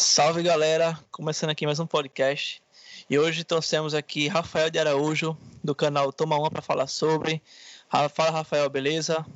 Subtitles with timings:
[0.00, 2.62] Salve galera, começando aqui mais um podcast.
[3.08, 7.42] E hoje trouxemos aqui Rafael de Araújo, do canal Toma Uma, para falar sobre.
[7.86, 9.26] Fala Rafael, beleza?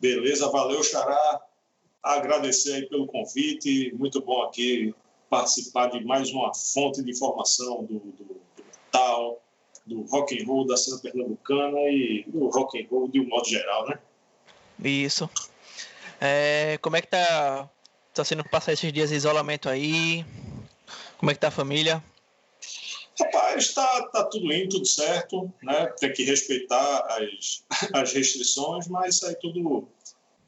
[0.00, 1.42] Beleza, valeu Xará.
[2.02, 4.94] Agradecer aí pelo convite, muito bom aqui
[5.28, 9.38] participar de mais uma fonte de informação do, do, do metal,
[9.84, 13.46] do rock and roll da cena pernambucana e do rock and roll de um modo
[13.46, 13.98] geral, né?
[14.82, 15.28] Isso.
[16.18, 17.68] É, como é que tá
[18.18, 20.26] Tá sendo passar esses dias de isolamento aí?
[21.18, 22.02] Como é que tá a família?
[23.16, 25.86] Rapaz, tá, tá tudo indo, tudo certo, né?
[26.00, 29.86] Tem que respeitar as, as restrições, mas isso aí tudo,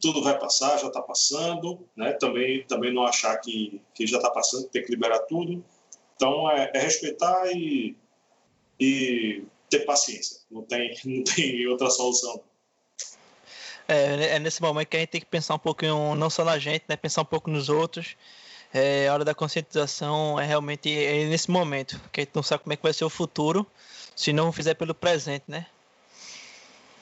[0.01, 2.13] tudo vai passar, já está passando, né?
[2.15, 5.65] Também, também não achar que, que já está passando, tem que liberar tudo.
[6.17, 7.97] Então, é, é, respeitar e,
[8.81, 10.39] e ter paciência.
[10.51, 12.43] Não tem, não tem outra solução.
[13.91, 16.57] É, é nesse momento que a gente tem que pensar um pouquinho, não só na
[16.61, 16.97] gente, né?
[16.97, 18.17] Pensar um pouco nos outros.
[18.73, 22.63] É, a hora da conscientização é realmente é nesse momento, que a gente não sabe
[22.63, 23.67] como é que vai ser o futuro
[24.15, 25.67] se não fizer pelo presente, né?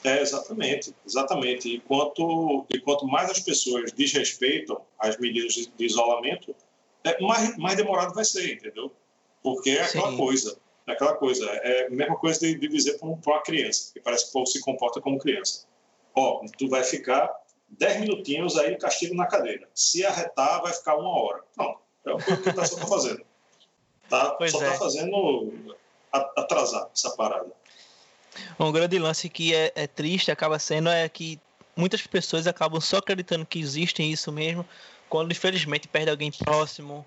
[0.03, 1.75] É, exatamente, exatamente.
[1.75, 6.55] E quanto, e quanto mais as pessoas desrespeitam as medidas de, de isolamento,
[7.03, 8.91] é, mais, mais demorado vai ser, entendeu?
[9.43, 10.17] Porque é aquela Sim.
[10.17, 13.99] coisa, é aquela coisa, é a mesma coisa de, de dizer para uma criança, que
[13.99, 15.68] parece que o povo se comporta como criança
[16.19, 17.31] ó, tu vai ficar
[17.69, 19.67] 10 minutinhos aí castigo na cadeira.
[19.73, 21.43] Se arretar, vai ficar uma hora.
[21.55, 21.79] Pronto.
[22.05, 23.25] É o que o tá, só está fazendo.
[24.09, 24.77] Tá, pois só está é.
[24.77, 25.75] fazendo
[26.11, 27.51] atrasar essa parada.
[28.59, 31.39] Um grande lance que é, é, triste, acaba sendo, é que
[31.75, 34.65] muitas pessoas acabam só acreditando que existe isso mesmo,
[35.07, 37.05] quando infelizmente perde alguém próximo,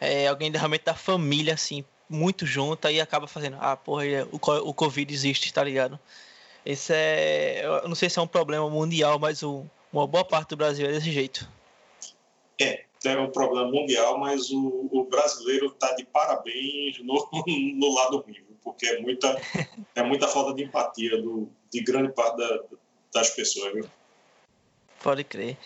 [0.00, 4.74] é, alguém realmente da família, assim, muito junto, aí acaba fazendo, ah, porra, o, o
[4.74, 5.98] Covid existe, tá ligado?
[6.68, 7.62] Esse é.
[7.64, 10.86] Eu não sei se é um problema mundial, mas o, uma boa parte do Brasil
[10.86, 11.50] é desse jeito.
[12.60, 17.26] É, é um problema mundial, mas o, o brasileiro está de parabéns no,
[17.74, 19.40] no lado ruim, porque é muita,
[19.96, 22.60] é muita falta de empatia do, de grande parte da,
[23.14, 23.72] das pessoas.
[23.72, 23.88] Viu?
[25.02, 25.56] Pode crer.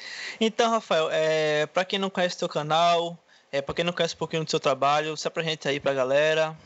[0.41, 3.19] Então, Rafael, é, para quem não conhece o seu canal,
[3.50, 5.94] é, para quem não conhece um pouquinho do seu trabalho, se apresenta aí para a
[5.94, 6.56] galera.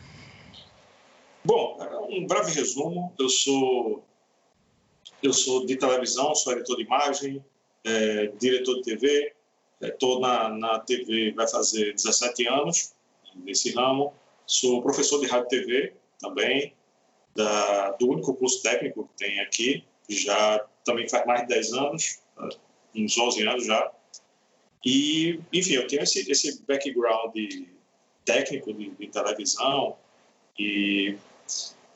[1.43, 1.79] Bom,
[2.11, 3.15] um breve resumo.
[3.19, 4.05] Eu sou
[5.23, 7.45] eu sou de televisão, sou editor de imagem,
[7.85, 9.33] é, diretor de TV.
[9.81, 12.95] Estou é, na, na TV, vai fazer 17 anos
[13.35, 14.13] nesse ramo.
[14.47, 16.73] Sou professor de rádio e TV também,
[17.35, 19.85] da, do único curso técnico que tem aqui.
[20.09, 22.21] Já também faz mais de 10 anos,
[22.95, 23.93] uns 11 anos já.
[24.85, 27.35] E, enfim, eu tenho esse, esse background
[28.25, 29.97] técnico de, de televisão
[30.59, 31.17] e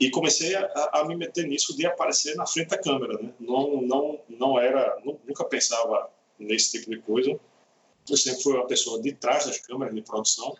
[0.00, 3.34] e comecei a, a, me meter nisso de aparecer na frente da câmera, né?
[3.38, 7.38] Não, não, não era, nunca pensava nesse tipo de coisa.
[8.08, 10.56] Eu sempre fui uma pessoa de trás das câmeras de produção.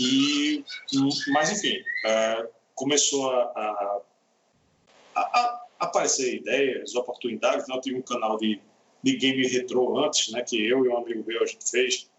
[0.00, 0.64] E,
[1.28, 1.76] mas enfim,
[2.06, 4.00] é, começou a,
[5.14, 7.68] a, a, aparecer ideias, oportunidades.
[7.68, 7.76] Né?
[7.76, 8.58] Eu tive um canal de,
[9.02, 10.42] de game retrô antes, né?
[10.42, 12.10] Que eu e um amigo meu a gente fez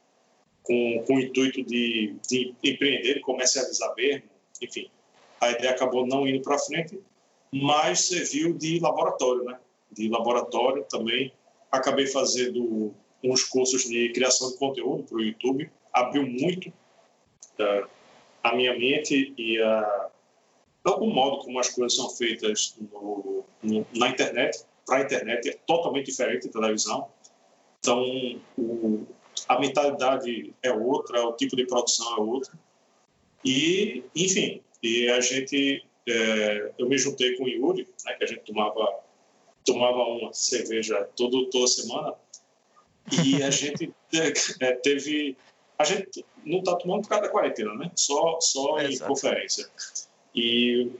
[0.62, 4.30] com, com o intuito de, de empreender, comercializar mesmo,
[4.62, 4.92] enfim
[5.40, 7.00] a ideia acabou não indo para frente,
[7.52, 9.60] mas serviu de laboratório, né?
[9.92, 11.32] De laboratório também.
[11.72, 17.88] Acabei fazendo uns cursos de criação de conteúdo para o YouTube, abriu muito uh,
[18.44, 20.10] a minha mente e a,
[20.86, 24.64] o modo como as coisas são feitas no, no, na internet.
[24.86, 27.08] Para a internet é totalmente diferente da televisão.
[27.80, 28.04] Então,
[28.58, 29.06] o,
[29.48, 32.58] a mentalidade é outra, o tipo de produção é outro.
[33.44, 38.28] E, enfim, e a gente, é, eu me juntei com o Yuri, né, que a
[38.28, 39.00] gente tomava,
[39.66, 42.14] tomava uma cerveja todo, toda semana,
[43.12, 43.92] e a gente
[44.60, 45.36] é, teve.
[45.78, 47.92] A gente não está tomando por causa da quarentena, né?
[47.96, 49.10] Só, só é, em exato.
[49.10, 49.68] conferência.
[50.36, 50.92] E,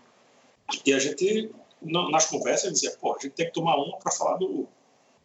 [0.84, 1.52] e a gente,
[1.84, 4.68] nas conversas, dizia: pô, a gente tem que tomar uma para falar do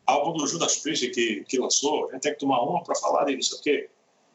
[0.05, 3.25] álbum do Judas Priest que, que lançou, a gente tem que tomar uma para falar
[3.25, 3.91] de não sei o quê.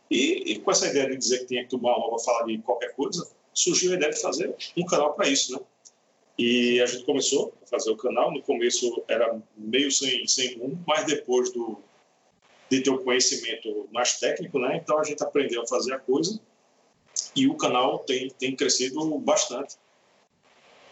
[0.10, 2.58] E, e, com essa ideia de dizer que tinha que tomar uma para falar de
[2.60, 5.60] qualquer coisa, surgiu a ideia de fazer um canal para isso, né?
[6.38, 8.32] E a gente começou a fazer o canal.
[8.32, 11.80] No começo era meio sem, sem rumo, mas depois do,
[12.70, 14.78] de ter o conhecimento mais técnico, né?
[14.78, 16.40] Então a gente aprendeu a fazer a coisa
[17.36, 19.76] e o canal tem, tem crescido bastante,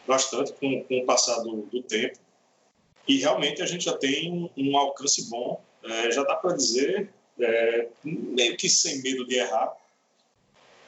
[0.08, 2.18] bastante com, com o passar do, do tempo.
[3.06, 7.14] E realmente a gente já tem um, um alcance bom, é, já dá para dizer,
[7.38, 9.76] é, meio que sem medo de errar,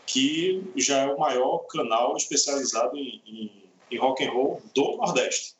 [0.05, 5.55] que já é o maior canal especializado em, em, em rock and roll do Nordeste.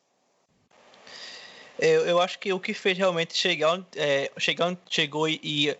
[1.78, 5.76] Eu, eu acho que o que fez realmente chegar, é, chegar chegou e, e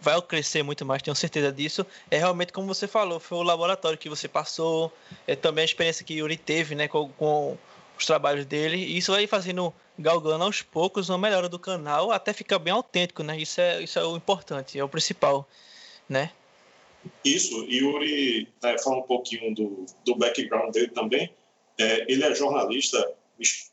[0.00, 1.84] vai crescer muito mais, tenho certeza disso.
[2.10, 4.92] É realmente como você falou, foi o laboratório que você passou,
[5.26, 7.58] é também a experiência que Yuri teve, né, com, com
[7.98, 8.76] os trabalhos dele.
[8.76, 13.22] E isso vai fazendo galgando aos poucos uma melhora do canal até ficar bem autêntico,
[13.22, 13.36] né?
[13.38, 15.46] Isso é, isso é o importante, é o principal,
[16.08, 16.30] né?
[17.24, 21.32] Isso, Yuri, né, fala um pouquinho do, do background dele também.
[21.78, 23.14] É, ele é jornalista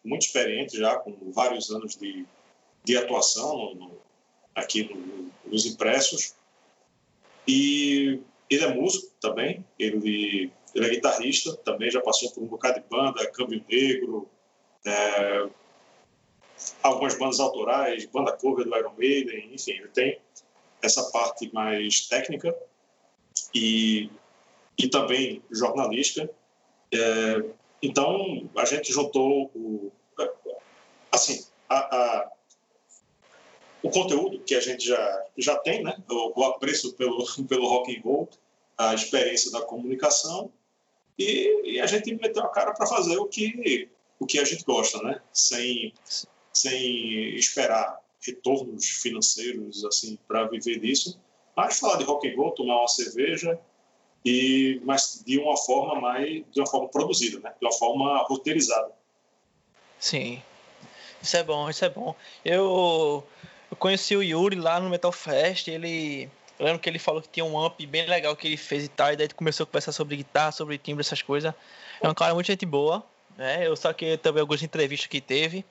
[0.03, 2.25] muito experiente já, com vários anos de,
[2.83, 3.91] de atuação no,
[4.55, 6.35] aqui no, nos impressos.
[7.47, 8.19] E
[8.49, 12.85] ele é músico também, ele, ele é guitarrista também, já passou por um bocado de
[12.89, 14.29] banda, Câmbio Negro,
[14.85, 15.49] é,
[16.81, 20.19] algumas bandas autorais, banda cover do Iron Maiden, enfim, ele tem
[20.81, 22.55] essa parte mais técnica
[23.53, 24.09] e,
[24.77, 26.29] e também jornalística.
[26.93, 27.43] É,
[27.81, 29.91] então, a gente juntou o,
[31.11, 32.31] assim, a, a,
[33.83, 35.97] o conteúdo que a gente já, já tem, né?
[36.09, 38.29] o, o apreço pelo, pelo rock and roll,
[38.77, 40.51] a experiência da comunicação
[41.17, 43.89] e, e a gente meteu a cara para fazer o que,
[44.19, 45.19] o que a gente gosta, né?
[45.33, 45.93] sem,
[46.53, 51.19] sem esperar retornos financeiros assim para viver disso,
[51.57, 53.59] mas falar de rock and roll, tomar uma cerveja
[54.23, 57.51] e mas de uma forma mais de uma forma produzida, né?
[57.59, 58.91] De uma forma roteirizada.
[59.99, 60.41] Sim.
[61.19, 62.15] Isso é bom, isso é bom.
[62.45, 63.23] Eu,
[63.71, 67.29] eu conheci o Yuri lá no Metal Fest, ele eu lembro que ele falou que
[67.29, 69.91] tinha um amp bem legal que ele fez e tal, e daí começou a conversar
[69.91, 71.53] sobre guitarra, sobre timbre, essas coisas.
[72.01, 73.03] É um cara muito gente boa,
[73.35, 73.67] né?
[73.67, 75.65] Eu saquei também algumas entrevistas que teve.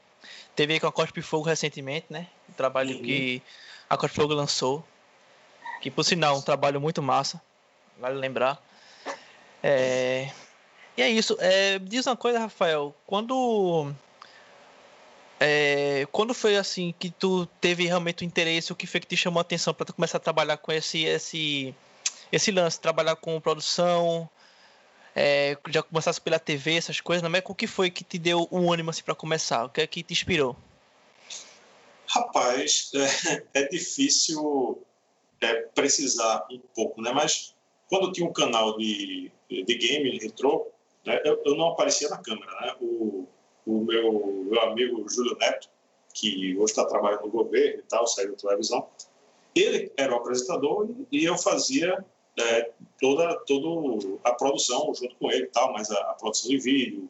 [0.54, 2.26] Teve com a Cospe Fogo recentemente, né?
[2.48, 3.02] O trabalho uhum.
[3.02, 3.42] que
[3.88, 4.84] a Cospe Fogo lançou.
[5.80, 7.40] Que por sinal, um trabalho muito massa.
[7.98, 8.60] Vale lembrar.
[9.62, 10.30] É...
[10.96, 11.36] E é isso.
[11.40, 11.78] É...
[11.78, 12.94] Diz uma coisa, Rafael.
[13.06, 13.92] Quando.
[15.38, 16.06] É...
[16.12, 19.40] Quando foi assim que tu teve realmente o interesse, o que foi que te chamou
[19.40, 21.74] a atenção para tu começar a trabalhar com esse, esse,
[22.32, 24.28] esse lance, trabalhar com produção,
[25.14, 27.42] é, já começasse pela TV, essas coisas, não é?
[27.44, 29.64] O que foi que te deu um ânimo assim para começar?
[29.64, 30.54] O que é que te inspirou?
[32.06, 34.82] Rapaz, é, é difícil
[35.40, 37.12] é, precisar um pouco, né?
[37.12, 37.54] Mas
[37.88, 40.68] quando eu tinha um canal de, de game retrô,
[41.04, 42.74] né, eu, eu, não aparecia na câmera, né?
[42.80, 43.26] O,
[43.66, 45.68] o meu, meu amigo Júlio Neto,
[46.14, 48.88] que hoje está trabalhando no governo e tal, saiu da televisão,
[49.54, 52.04] ele era o apresentador e eu fazia
[52.38, 57.08] é, toda, toda a produção junto com ele tal, mas a, a, produção de vídeo,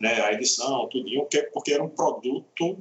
[0.00, 2.78] né, a edição, tudinho, porque era um produto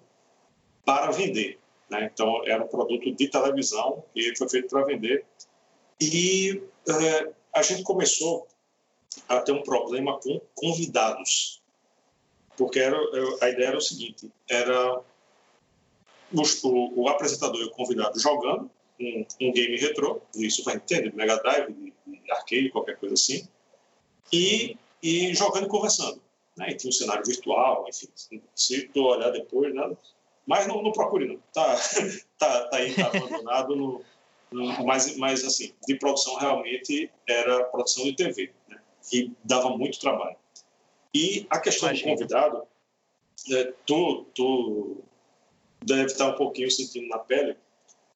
[0.86, 1.60] para vender.
[1.90, 2.10] Né?
[2.12, 5.26] Então, era um produto de televisão e foi feito para vender.
[6.02, 8.48] E é, a gente começou
[9.28, 11.62] a ter um problema com convidados,
[12.58, 12.98] porque era,
[13.42, 15.02] a ideia era o seguinte, era
[16.32, 18.70] o, o apresentador e o convidado jogando,
[19.00, 23.14] um, um game retrô, de Super Nintendo, de Mega Drive, de, de, arcade, qualquer coisa
[23.14, 23.48] assim,
[24.32, 26.22] e, e jogando e conversando.
[26.56, 26.72] Né?
[26.72, 28.08] E tinha um cenário virtual, enfim,
[28.56, 29.98] se tu olhar depois, nada.
[30.46, 31.40] Mas não, não procure, não.
[31.54, 31.76] Tá,
[32.38, 33.76] tá, tá aí, tá abandonado.
[33.76, 34.02] No,
[34.52, 38.80] no, mas, mas, assim, de produção realmente era produção de TV, né?
[39.10, 40.36] que dava muito trabalho.
[41.14, 42.12] E a questão Imagina.
[42.12, 42.64] do convidado,
[43.52, 44.98] é, tu, tu
[45.82, 47.58] deve estar um pouquinho sentindo na pele,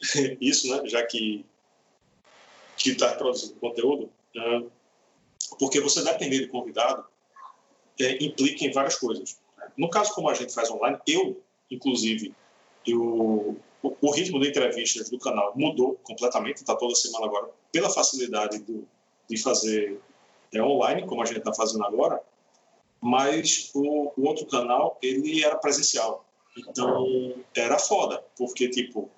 [0.41, 0.88] isso, né?
[0.88, 1.45] Já que
[2.77, 4.63] que está produzindo conteúdo, né?
[5.59, 7.04] porque você depender do convidado
[7.99, 9.40] é, implica em várias coisas.
[9.57, 9.71] Né?
[9.75, 12.33] No caso como a gente faz online, eu, inclusive,
[12.86, 17.90] eu, o, o ritmo de entrevistas do canal mudou completamente, está toda semana agora, pela
[17.90, 18.88] facilidade do,
[19.30, 20.00] de fazer
[20.54, 22.21] é, online, como a gente está fazendo agora,
[23.02, 26.26] mas o, o outro canal, ele era presencial.
[26.57, 29.09] Então, era foda, porque, tipo,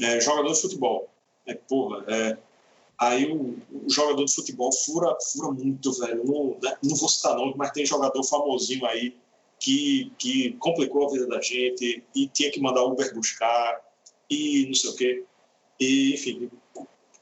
[0.00, 1.08] é, jogador de futebol.
[1.46, 2.36] É, porra, é,
[2.98, 6.24] aí o, o, jogador de futebol fura, fura muito, velho.
[6.24, 9.16] Não, né, não vou citar nome, mas tem jogador famosinho aí
[9.62, 13.80] que, que complicou a vida da gente e tinha que mandar Uber buscar
[14.28, 15.24] e não sei o quê.
[15.78, 16.50] E, enfim,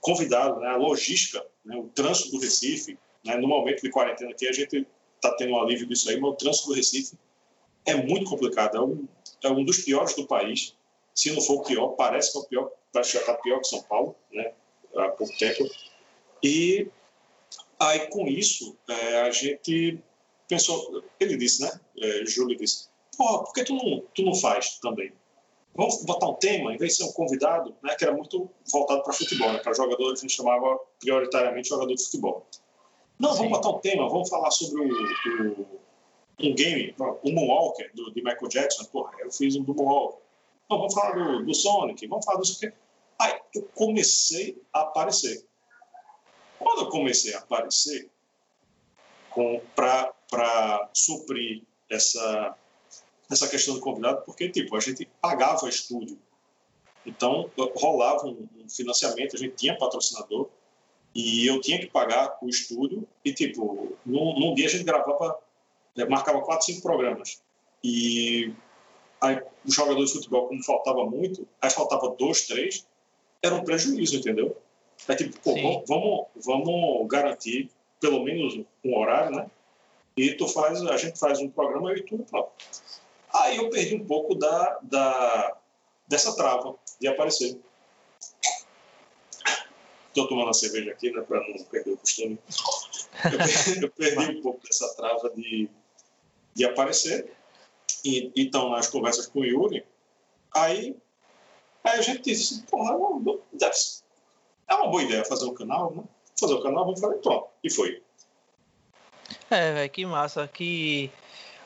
[0.00, 4.49] convidado, né, a logística, né, o trânsito do Recife, né, no momento de quarentena aqui,
[4.49, 7.14] a gente está tendo um alívio disso aí, mas o trânsito do Recife
[7.85, 8.78] é muito complicado.
[8.78, 9.06] É um,
[9.44, 10.75] é um dos piores do país
[11.14, 13.68] se não for o pior, parece que é o pior, parece que está pior que
[13.68, 14.52] São Paulo, né,
[14.97, 15.68] há pouco tempo.
[16.42, 16.88] E
[17.78, 20.02] aí, com isso, é, a gente
[20.50, 24.80] pensou, ele disse, né, é, Júlio disse, pô, por que tu não, tu não faz
[24.80, 25.12] também?
[25.73, 29.04] Vamos botar um tema, em vez de ser um convidado, né, que era muito voltado
[29.04, 32.45] para futebol, né, para jogador, a gente chamava prioritariamente jogador de futebol.
[33.16, 33.38] Não, Sim.
[33.38, 35.80] vamos botar um tema, vamos falar sobre o, o
[36.42, 38.85] um game, o Moonwalker, do, de Michael Jackson.
[38.87, 40.21] Porra, eu fiz um do Moonwalker.
[40.69, 42.75] Não, vamos falar do, do Sonic, vamos falar disso aqui.
[43.21, 45.45] Aí eu comecei a aparecer.
[46.59, 48.11] Quando eu comecei a aparecer,
[49.75, 50.12] para
[50.93, 52.55] suprir essa,
[53.31, 56.19] essa questão do convidado, porque tipo, a gente pagava estúdio.
[57.05, 60.49] Então, rolava um, um financiamento, a gente tinha patrocinador,
[61.15, 65.39] e eu tinha que pagar o estúdio, e tipo, num, num dia a gente gravava,
[65.97, 67.43] eh, marcava quatro, cinco programas.
[67.83, 68.53] E
[69.21, 72.87] aí, os jogadores de futebol, como faltava muito, aí faltava dois, três,
[73.43, 74.57] era um prejuízo, entendeu?
[75.09, 79.51] É tipo, pô, vamos, vamos garantir pelo menos um horário, né?
[80.21, 82.53] E tu faz, a gente faz um programa e tu pronto.
[83.33, 85.57] Aí eu perdi um pouco da, da
[86.07, 87.59] dessa trava de aparecer.
[90.09, 92.39] Estou tomando a cerveja aqui, né, para não perder o costume.
[93.81, 95.71] Eu perdi, um pouco dessa trava de,
[96.53, 97.33] de aparecer.
[98.05, 99.87] E, então, nas conversas com o Yuri,
[100.55, 100.95] aí,
[101.83, 102.95] aí a gente disse porra,
[103.55, 103.75] deve,
[104.69, 106.05] é uma boa ideia fazer um canal, né?
[106.39, 107.49] Fazer o um canal, vamos fazer, pronto.
[107.65, 108.03] E foi.
[109.50, 110.49] É, velho, que massa.
[110.49, 111.11] Que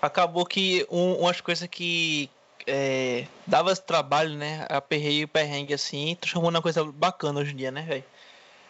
[0.01, 2.31] acabou que um, umas coisas que
[2.67, 4.67] é, dava trabalho, né?
[4.69, 8.05] Aperrei o perrengue assim, transformou numa coisa bacana hoje em dia, né, velho?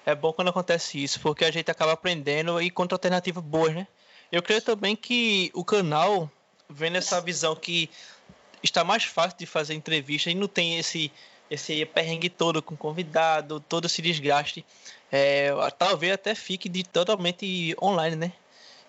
[0.06, 3.86] É bom quando acontece isso, porque a gente acaba aprendendo e contra alternativas boas, né?
[4.30, 6.30] Eu creio também que o canal,
[6.68, 7.88] vendo essa visão que
[8.62, 11.10] está mais fácil de fazer entrevista e não tem esse
[11.50, 14.64] esse perrengue todo com convidado, todo esse desgaste,
[15.12, 18.32] é, talvez até fique de totalmente online, né?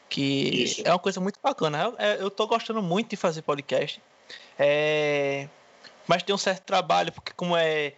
[0.09, 0.81] Que Isso.
[0.85, 1.83] é uma coisa muito bacana.
[1.83, 4.01] Eu, é, eu tô gostando muito de fazer podcast.
[4.57, 5.47] É,
[6.07, 7.93] mas tem um certo trabalho, porque como é,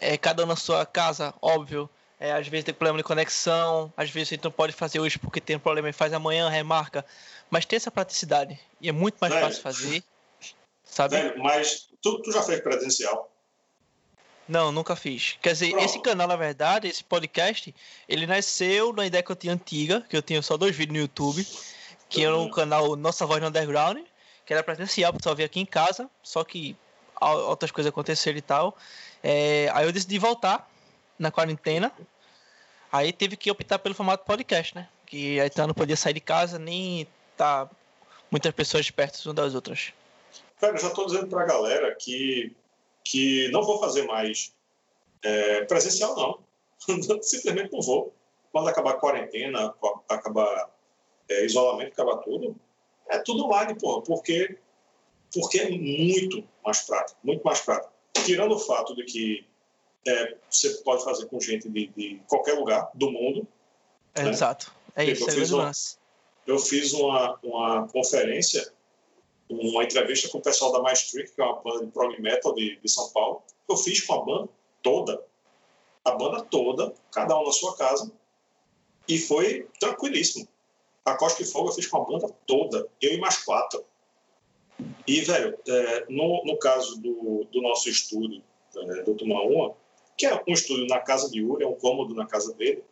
[0.00, 1.88] é cada um na sua casa, óbvio,
[2.18, 5.18] é, às vezes tem problema de conexão, às vezes a gente não pode fazer hoje
[5.18, 7.04] porque tem um problema e faz amanhã, remarca.
[7.48, 8.58] Mas tem essa praticidade.
[8.80, 10.04] E é muito mais fácil fazer.
[10.84, 11.34] Sabe?
[11.38, 13.29] Mas tu, tu já fez presencial?
[14.50, 15.38] Não, nunca fiz.
[15.40, 15.84] Quer dizer, Pronto.
[15.84, 17.72] esse canal, na verdade, esse podcast,
[18.08, 21.02] ele nasceu na ideia que eu tinha antiga, que eu tinha só dois vídeos no
[21.02, 21.46] YouTube,
[22.08, 22.26] que uhum.
[22.26, 23.98] era o canal Nossa Voz no Underground,
[24.44, 26.76] que era presencial, só ver aqui em casa, só que
[27.20, 28.76] outras coisas aconteceram e tal.
[29.22, 30.68] É, aí eu decidi voltar
[31.16, 31.92] na quarentena.
[32.90, 34.88] Aí teve que optar pelo formato podcast, né?
[35.06, 37.70] Que aí então não podia sair de casa nem tá
[38.28, 39.92] muitas pessoas perto umas das outras.
[40.60, 42.52] Cara, eu já tô dizendo pra galera que
[43.04, 44.54] que não vou fazer mais
[45.22, 46.40] é, presencial, não.
[47.22, 48.14] Simplesmente não vou.
[48.52, 49.74] Quando acabar a quarentena,
[50.08, 50.70] acabar
[51.28, 52.56] é, isolamento, acabar tudo,
[53.08, 54.58] é tudo online, porra, porque,
[55.32, 57.92] porque é muito mais prático, muito mais prático.
[58.24, 59.46] Tirando o fato de que
[60.06, 63.46] é, você pode fazer com gente de, de qualquer lugar do mundo.
[64.14, 64.30] É, né?
[64.30, 64.72] Exato.
[64.96, 65.72] É isso, eu, é fiz uma,
[66.46, 68.72] eu fiz uma, uma conferência
[69.50, 72.76] uma entrevista com o pessoal da Maestric, que é uma banda de prog metal de,
[72.76, 73.42] de São Paulo.
[73.68, 74.48] Eu fiz com a banda
[74.82, 75.24] toda,
[76.04, 78.10] a banda toda, cada um na sua casa,
[79.08, 80.48] e foi tranquilíssimo.
[81.04, 83.84] A Costa e Fogo eu fiz com a banda toda, eu e mais quatro.
[85.06, 88.42] E, velho, é, no, no caso do, do nosso estúdio,
[88.76, 89.74] é, do Tumaúma,
[90.16, 92.84] que é um estúdio na casa de Yuri, é um cômodo na casa dele,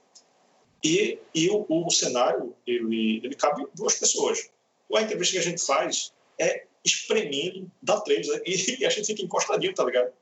[0.82, 4.50] e, e o, o cenário, ele, ele cabe duas pessoas.
[4.94, 8.40] A entrevista que a gente faz é espremindo, dá três, né?
[8.46, 10.12] e, a gente fica encostadinho, tá ligado?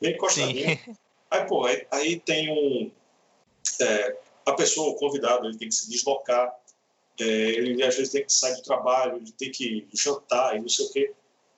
[0.00, 0.78] Bem encostadinho.
[0.78, 0.96] Sim.
[1.30, 2.90] Aí, pô, aí, aí tem um.
[3.80, 4.16] É,
[4.46, 6.54] a pessoa, o convidado, ele tem que se deslocar,
[7.20, 10.68] é, ele às vezes tem que sair do trabalho, ele tem que jantar e não
[10.68, 11.12] sei o quê.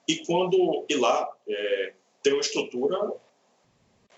[0.09, 1.93] E quando ir lá, é,
[2.23, 3.13] tem uma estrutura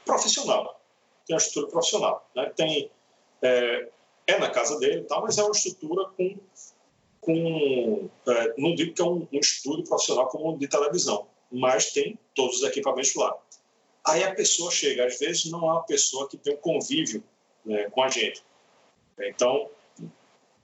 [0.04, 0.80] profissional.
[1.26, 2.30] Tem uma estrutura profissional.
[2.34, 2.52] Né?
[2.54, 2.90] Tem,
[3.42, 3.88] é,
[4.26, 6.36] é na casa dele e tal, mas é uma estrutura com
[7.28, 12.18] com, é, não digo que é um, um estúdio profissional como de televisão, mas tem
[12.34, 13.36] todos os equipamentos lá.
[14.06, 17.22] Aí a pessoa chega, às vezes não é uma pessoa que tem um convívio
[17.66, 18.42] né, com a gente.
[19.20, 19.68] Então,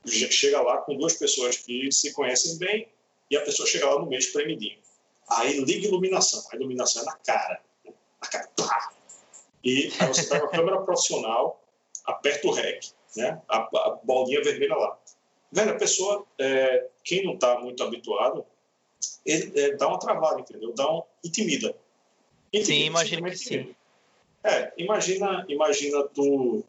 [0.06, 2.88] chega lá com duas pessoas que se conhecem bem
[3.30, 4.78] e a pessoa chega lá no meio espremidinho.
[5.28, 8.94] Aí liga a iluminação, a iluminação é na cara, na cara, pá!
[9.62, 11.62] E aí você pega a câmera profissional,
[12.06, 13.42] aperta o REC, né?
[13.48, 14.98] a, a bolinha vermelha lá.
[15.54, 18.44] Velho, a pessoa, é, quem não está muito habituado,
[19.24, 20.72] ele é, dá uma travada, entendeu?
[20.74, 21.76] Dá um intimida.
[22.52, 23.74] intimida sim, imagina que sim.
[24.42, 26.64] É, imagina, imagina tu,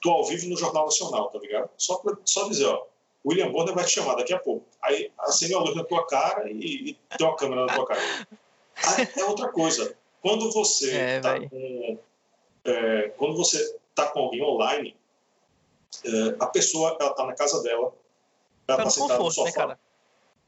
[0.00, 1.68] tu ao vivo no Jornal Nacional, tá ligado?
[1.76, 2.86] Só, pra, só dizer, ó,
[3.22, 4.64] William Bonner vai te chamar daqui a pouco.
[4.82, 8.00] Aí acende a luz na tua cara e, e tem uma câmera na tua cara.
[8.00, 9.94] Aí, é outra coisa.
[10.22, 11.98] Quando você é, tá com,
[12.64, 14.96] é, quando você tá com alguém online,
[16.02, 17.92] é, a pessoa ela tá na casa dela,
[18.74, 19.46] ela tá, tá sentada no né, sofá.
[19.46, 19.80] Né, cara?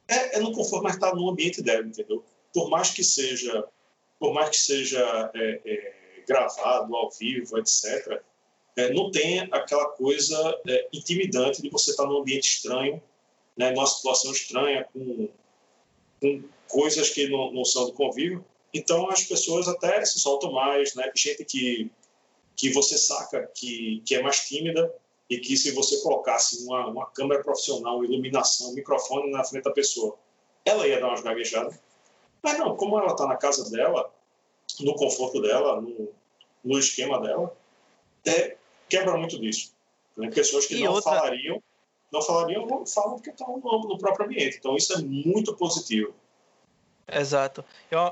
[0.09, 2.25] É, é no conforto, mas está no ambiente dela, entendeu?
[2.53, 3.67] Por mais que seja,
[4.19, 5.95] por mais que seja é, é,
[6.27, 8.21] gravado, ao vivo, etc.,
[8.77, 13.03] é, não tem aquela coisa é, intimidante de você estar num ambiente estranho,
[13.57, 15.29] né, numa situação estranha, com,
[16.21, 18.45] com coisas que não, não, são do convívio.
[18.73, 21.09] Então, as pessoas até se soltam mais, né?
[21.15, 21.91] Gente que,
[22.57, 24.93] que você saca que, que é mais tímida
[25.29, 30.17] e que se você colocasse uma, uma câmera profissional, iluminação, microfone na frente da pessoa,
[30.65, 31.79] ela ia dar umas gaguejadas.
[32.43, 34.13] Mas não, como ela está na casa dela,
[34.81, 36.09] no conforto dela, no,
[36.63, 37.57] no esquema dela,
[38.27, 38.57] é,
[38.89, 39.73] quebra muito disso.
[40.17, 40.31] Né?
[40.31, 41.13] Pessoas que e não outra...
[41.15, 41.63] falariam,
[42.13, 44.59] não falariam, não falam porque estão no, no próprio ambiente.
[44.59, 46.15] Então isso é muito positivo.
[47.07, 47.65] Exato.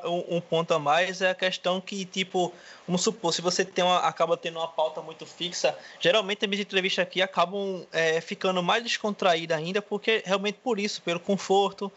[0.05, 2.53] Um, um, ponto a mais é a questão que, tipo,
[2.87, 6.67] vamos supor, se você tem uma, acaba tendo uma pauta muito fixa, geralmente as minhas
[6.67, 11.91] entrevistas aqui acabam é, ficando mais descontraídas ainda, porque realmente por isso, pelo conforto,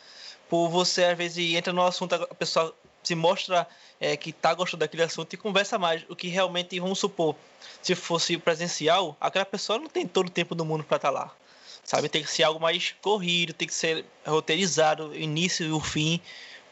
[0.49, 2.73] por você às vezes entra no assunto, a pessoa
[3.03, 3.67] se mostra
[3.99, 6.03] é, que está gostando daquele assunto e conversa mais.
[6.09, 7.35] O que realmente, vamos supor,
[7.81, 11.19] se fosse presencial, aquela pessoa não tem todo o tempo do mundo para estar tá
[11.19, 11.35] lá.
[11.83, 16.19] Sabe, tem que ser algo mais corrido, tem que ser roteirizado, início e o fim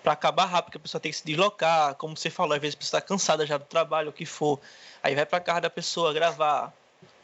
[0.03, 2.75] para acabar rápido, porque a pessoa tem que se deslocar, como você falou, às vezes
[2.75, 4.59] a pessoa está cansada já do trabalho, o que for.
[5.01, 6.73] Aí vai para casa da pessoa gravar.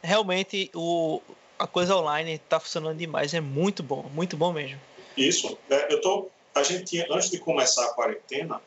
[0.02, 1.22] Realmente o,
[1.60, 4.80] a coisa online está funcionando demais, é muito bom, muito bom mesmo.
[5.18, 8.62] Isso, é, eu tô, a gente tinha, antes de começar a quarentena,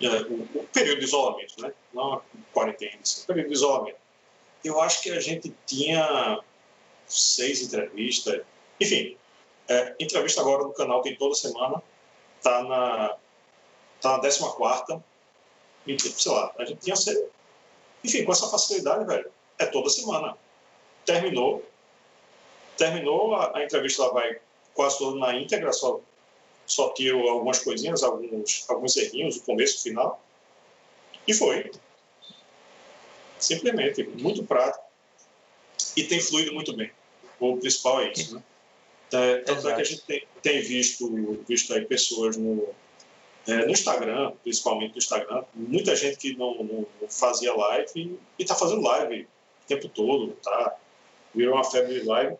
[0.00, 1.72] é, o, o, período de isolamento, né?
[1.92, 2.22] Não a
[2.52, 3.98] quarentena, o período de isolamento.
[4.64, 6.40] Eu acho que a gente tinha
[7.06, 8.42] seis entrevistas,
[8.80, 9.16] enfim,
[9.66, 11.82] é, entrevista agora no canal tem toda semana,
[12.42, 13.16] tá na,
[14.00, 15.02] tá na 14 quarta,
[15.86, 17.30] e, sei lá, a gente tinha ser,
[18.04, 20.36] enfim, com essa facilidade, velho, é toda semana.
[21.04, 21.64] Terminou,
[22.76, 24.38] terminou, a, a entrevista ela vai
[24.74, 26.00] quase toda na íntegra, só,
[26.66, 30.22] só tiro algumas coisinhas, alguns, alguns errinhos, o começo, o final,
[31.26, 31.70] e foi.
[33.38, 34.84] Simplesmente, muito prático.
[35.96, 36.90] E tem fluído muito bem.
[37.40, 38.42] O principal é isso, né?
[39.12, 39.68] É, tanto Exato.
[39.68, 42.68] é que a gente tem, tem, visto, visto aí pessoas no,
[43.46, 48.54] é, no Instagram, principalmente no Instagram, muita gente que não, não fazia live e está
[48.54, 50.76] fazendo live o tempo todo, tá?
[51.34, 52.36] Virou uma febre de live.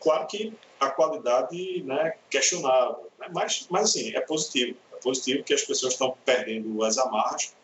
[0.00, 3.28] Claro que a qualidade né, questionável, né?
[3.32, 4.76] mas, mas assim, é positivo.
[4.92, 7.54] É positivo que as pessoas estão perdendo as amarras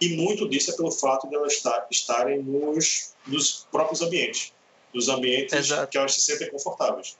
[0.00, 4.52] e muito disso é pelo fato de elas estar, estarem nos, nos próprios ambientes,
[4.94, 5.90] nos ambientes Exato.
[5.90, 7.18] que elas se sentem confortáveis.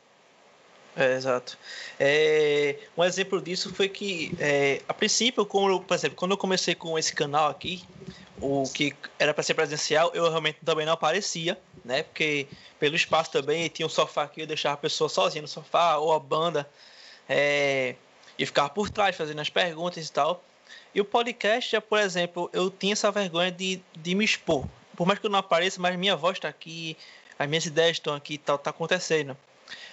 [0.96, 1.57] É, exato.
[1.98, 6.74] É, um exemplo disso foi que, é, a princípio, como, por exemplo, quando eu comecei
[6.74, 7.85] com esse canal aqui,
[8.40, 12.03] o que era para ser presencial, eu realmente também não aparecia, né?
[12.03, 12.48] Porque
[12.79, 16.12] pelo espaço também tinha um sofá que eu deixava a pessoa sozinha no sofá, ou
[16.12, 16.68] a banda,
[17.29, 17.94] é,
[18.38, 20.42] e ficava por trás fazendo as perguntas e tal.
[20.94, 24.66] E o podcast, por exemplo, eu tinha essa vergonha de, de me expor.
[24.96, 26.96] Por mais que eu não apareça, mas minha voz está aqui,
[27.38, 29.37] as minhas ideias estão aqui e tal, tá acontecendo.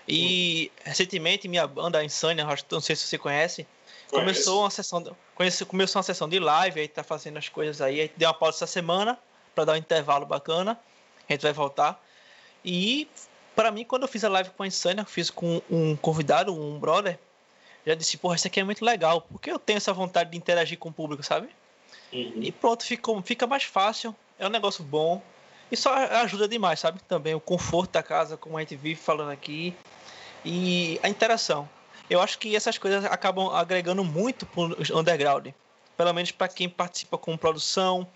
[0.08, 3.68] E recentemente minha banda Insânia, não sei se você conhece,
[4.10, 5.12] começou uma sessão, de,
[5.66, 8.58] começou uma sessão de live, aí tá fazendo as coisas aí, aí deu uma pausa
[8.58, 9.20] essa semana
[9.54, 10.80] para dar um intervalo bacana.
[11.28, 12.02] A gente vai voltar.
[12.64, 13.08] E
[13.54, 16.80] para mim, quando eu fiz a live com a Insânia, fiz com um convidado, um
[16.80, 17.20] brother,
[17.86, 20.78] já disse, porra, isso aqui é muito legal, porque eu tenho essa vontade de interagir
[20.78, 21.50] com o público, sabe?
[22.14, 22.40] Uhum.
[22.42, 25.22] E pronto, ficou, fica mais fácil, é um negócio bom.
[25.70, 27.02] E só ajuda demais, sabe?
[27.08, 29.76] Também o conforto da casa, como a gente vive falando aqui
[30.48, 31.68] e a interação.
[32.10, 35.50] Eu acho que essas coisas acabam agregando muito para o underground,
[35.98, 38.08] pelo menos para quem participa com produção,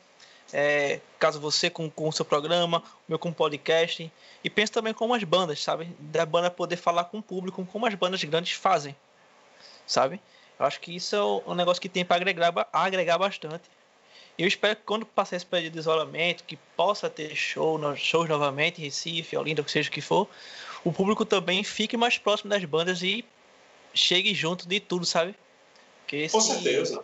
[0.54, 4.12] é, caso você com, o seu programa, meu com podcast,
[4.44, 5.94] e penso também como as bandas, sabe?
[6.00, 8.96] Da banda poder falar com o público, como as bandas grandes fazem,
[9.86, 10.22] sabe?
[10.58, 13.64] Eu acho que isso é um negócio que tem para agregar, agregar bastante.
[14.38, 18.80] Eu espero que quando passar esse período de isolamento, que possa ter show, shows novamente
[18.80, 20.28] em Recife, Olinda, seja o que for,
[20.84, 23.24] o público também fique mais próximo das bandas e
[23.94, 25.36] chegue junto de tudo, sabe?
[26.32, 27.04] Com certeza.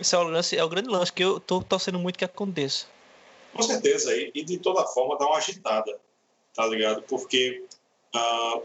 [0.00, 2.86] Esse é o, lance, é o grande lance que eu tô torcendo muito que aconteça.
[3.52, 5.98] Com certeza, e, e de toda forma dá uma agitada,
[6.54, 7.02] tá ligado?
[7.02, 7.64] Porque
[8.14, 8.60] ah,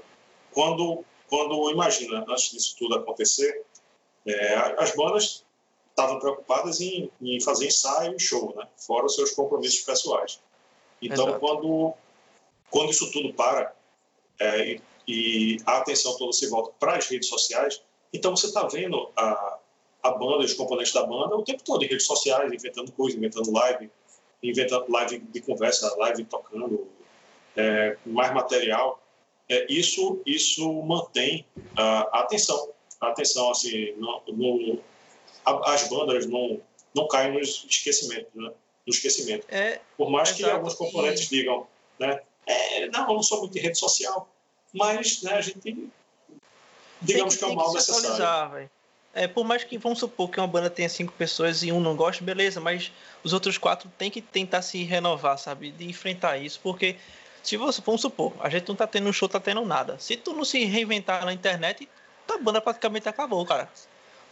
[0.52, 3.64] quando, quando, imagina, antes disso tudo acontecer,
[4.26, 5.44] é, as bandas
[5.90, 8.68] estavam preocupadas em, em, fazer ensaio e show, né?
[8.78, 10.40] Fora os seus compromissos pessoais.
[11.02, 11.40] Então, Exato.
[11.40, 11.94] quando,
[12.70, 13.76] quando isso tudo para,
[14.40, 17.82] é, e a atenção toda se volta para as redes sociais,
[18.14, 19.60] então você está vendo a,
[20.04, 23.52] a banda, os componentes da banda o tempo todo em redes sociais, inventando coisas, inventando
[23.52, 23.90] live,
[24.42, 26.88] inventando live de conversa, live tocando,
[27.56, 29.02] é, mais material.
[29.50, 32.70] É, isso, isso mantém a, a atenção.
[33.00, 34.80] A atenção, assim, no, no,
[35.46, 36.62] a, as bandas não,
[36.96, 38.52] não caem no esquecimento, né?
[38.86, 39.46] no esquecimento.
[39.50, 41.68] É, Por mais que alguns componentes digam,
[42.00, 42.22] né,
[42.84, 44.30] é, não, eu não sou muito de rede social,
[44.74, 45.90] mas né, a gente,
[47.02, 48.70] digamos que, que, é um mal necessário.
[49.16, 51.96] É, por mais que, vamos supor que uma banda tenha cinco pessoas e um não
[51.96, 52.92] goste, beleza, mas
[53.24, 55.72] os outros quatro tem que tentar se renovar, sabe?
[55.72, 56.96] De enfrentar isso, porque
[57.44, 60.00] se você, vamos supor, a gente não tá tendo um show, tá tendo nada.
[60.00, 61.88] Se tu não se reinventar na internet,
[62.28, 63.70] a banda praticamente acabou, cara.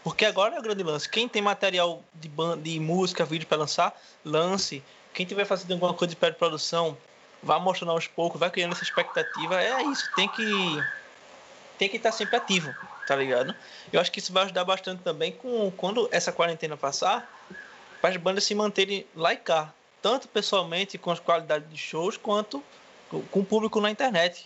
[0.04, 1.08] Porque agora é o grande lance.
[1.08, 4.82] Quem tem material de, banda, de música, vídeo para lançar, lance.
[5.14, 6.98] Quem tiver fazendo alguma coisa de pré-produção,
[7.42, 9.62] vá mostrando aos poucos, vai criando essa expectativa.
[9.62, 10.84] É isso, tem que
[11.78, 12.76] tem que estar sempre ativo,
[13.08, 13.56] tá ligado?
[13.92, 17.28] Eu acho que isso vai ajudar bastante também com quando essa quarentena passar,
[18.00, 22.18] para as bandas se manterem lá e cá, tanto pessoalmente com as qualidades de shows,
[22.18, 22.64] quanto
[23.32, 24.46] com o público na internet.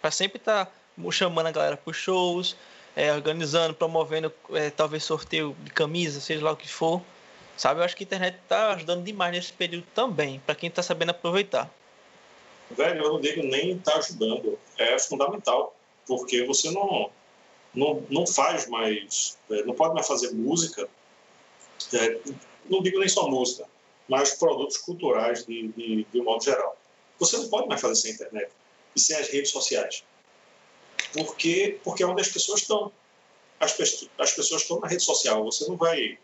[0.00, 0.72] Para sempre estar tá
[1.10, 2.56] chamando a galera para os shows,
[2.94, 7.02] é, organizando, promovendo é, talvez sorteio de camisa, seja lá o que for.
[7.56, 10.82] Sabe, eu acho que a internet está ajudando demais nesse período também, para quem está
[10.82, 11.70] sabendo aproveitar.
[12.70, 17.10] Velho, eu não digo nem está ajudando, é fundamental porque você não,
[17.74, 20.88] não, não faz mais, é, não pode mais fazer música,
[21.92, 22.20] é,
[22.68, 23.66] não digo nem só música,
[24.08, 26.76] mas produtos culturais de, de, de um modo geral.
[27.18, 28.50] Você não pode mais fazer sem internet
[28.94, 30.04] e sem as redes sociais.
[31.12, 32.92] Porque, porque é onde as pessoas estão.
[33.60, 33.72] As,
[34.18, 35.44] as pessoas estão na rede social.
[35.44, 36.18] Você não vai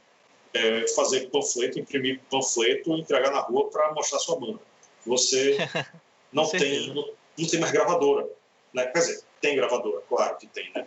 [0.53, 4.61] é, fazer panfleto, imprimir panfleto entregar na rua para mostrar sua banda.
[5.07, 5.57] Você
[6.33, 8.29] não, tem, não, não tem mais gravadora.
[8.73, 8.87] Né?
[8.87, 10.87] Quer dizer, tem gravadora, claro que tem, né?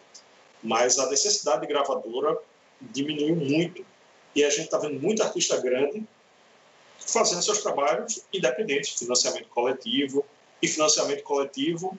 [0.61, 2.37] Mas a necessidade de gravadora
[2.81, 3.85] diminuiu muito.
[4.35, 6.03] E a gente está vendo muito artista grande
[6.99, 10.25] fazendo seus trabalhos independentes, financiamento coletivo.
[10.61, 11.97] E financiamento coletivo,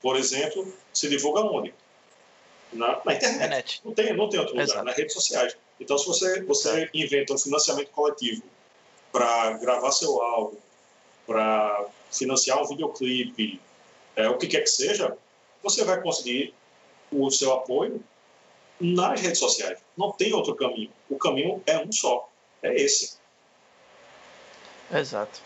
[0.00, 1.74] por exemplo, se divulga onde?
[2.72, 3.82] Na, na internet.
[3.84, 4.84] Não tem, não tem outro lugar, Exato.
[4.84, 5.56] nas redes sociais.
[5.78, 8.42] Então, se você, você inventa um financiamento coletivo
[9.12, 10.56] para gravar seu álbum,
[11.26, 13.60] para financiar um videoclipe,
[14.14, 15.16] é, o que quer que seja,
[15.62, 16.54] você vai conseguir
[17.10, 18.02] o seu apoio
[18.80, 19.78] nas redes sociais.
[19.96, 20.90] Não tem outro caminho.
[21.08, 22.28] O caminho é um só.
[22.62, 23.18] É esse.
[24.92, 25.40] Exato.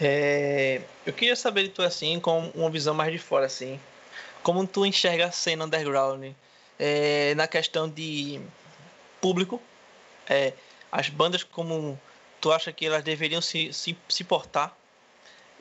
[0.00, 3.80] É, eu queria saber de tu assim, com uma visão mais de fora assim,
[4.42, 6.32] como tu enxerga a cena underground
[6.78, 8.40] é, na questão de
[9.20, 9.60] público,
[10.28, 10.52] é,
[10.92, 11.98] as bandas como
[12.40, 14.76] tu acha que elas deveriam se, se, se portar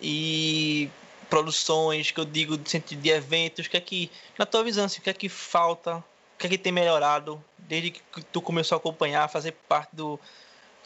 [0.02, 0.90] e
[1.30, 5.00] produções, que eu digo no sentido de eventos, que é que, na tua visão, assim,
[5.00, 8.76] o que é que falta, o que é que tem melhorado desde que tu começou
[8.76, 10.20] a acompanhar, fazer parte do,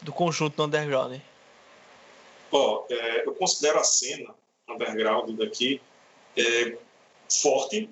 [0.00, 1.20] do conjunto do underground?
[2.50, 4.34] Oh, é, eu considero a cena
[4.68, 5.80] underground daqui
[6.36, 6.76] é,
[7.28, 7.88] forte,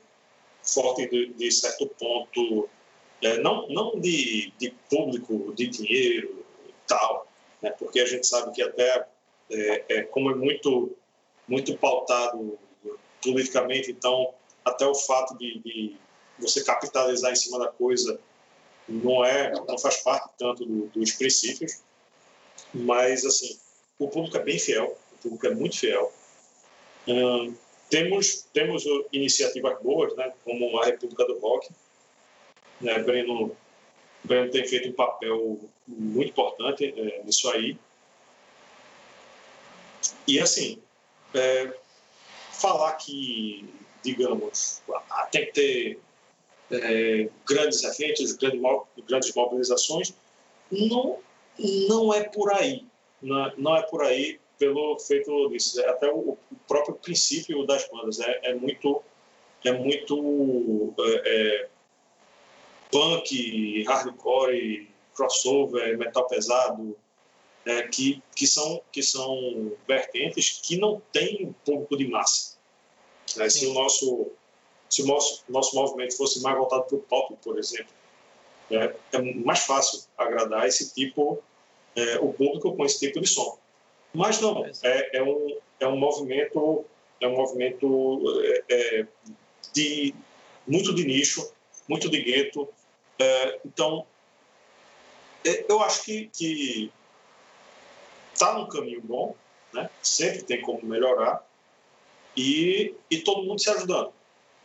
[0.62, 2.68] forte de, de certo ponto,
[3.22, 7.26] é, não, não de, de público, de dinheiro e tal,
[7.62, 9.06] né, porque a gente sabe que até,
[9.50, 10.96] é, é como é muito
[11.48, 12.58] muito pautado
[13.22, 14.32] politicamente, então
[14.64, 15.96] até o fato de, de,
[16.38, 18.20] você capitalizar em cima da coisa
[18.88, 21.82] não é, não faz parte tanto do, dos princípios,
[22.72, 23.58] mas assim
[23.98, 26.12] o público é bem fiel, o público é muito fiel.
[27.06, 27.54] Hum,
[27.90, 31.68] temos temos iniciativas boas, né, como a República do Rock,
[32.80, 33.56] né, Breno
[34.22, 37.78] Breno tem feito um papel muito importante é, nisso aí.
[40.26, 40.80] E assim,
[41.34, 41.74] é,
[42.52, 43.68] falar que,
[44.02, 44.82] digamos,
[45.30, 46.00] tem que ter
[46.70, 48.60] é, grandes eventos, grandes,
[49.06, 50.14] grandes mobilizações,
[50.70, 51.18] não,
[51.88, 52.86] não é por aí.
[53.20, 55.80] Não, não é por aí pelo feito disso.
[55.80, 59.02] É até o, o, próprio princípio das bandas é, é muito
[59.64, 61.68] é muito é, é
[62.90, 66.96] punk, hardcore, crossover, metal pesado,
[67.68, 72.56] é, que, que, são, que são vertentes que não têm público de massa.
[73.38, 74.30] É, se o nosso
[74.88, 77.92] se o nosso, nosso movimento fosse mais voltado para o pop, por exemplo,
[78.70, 81.42] é, é, mais fácil agradar esse tipo,
[81.94, 83.58] é, o público com esse tipo de som.
[84.14, 86.86] Mas não, é, é, um, é um movimento,
[87.20, 89.06] é um movimento é, é
[89.74, 90.14] de,
[90.66, 91.52] muito de nicho,
[91.86, 92.66] muito de gueto.
[93.18, 94.06] É, então,
[95.68, 96.90] eu acho que, que
[98.38, 99.34] está num caminho bom,
[99.72, 99.90] né?
[100.00, 101.44] sempre tem como melhorar,
[102.36, 104.12] e, e todo mundo se ajudando.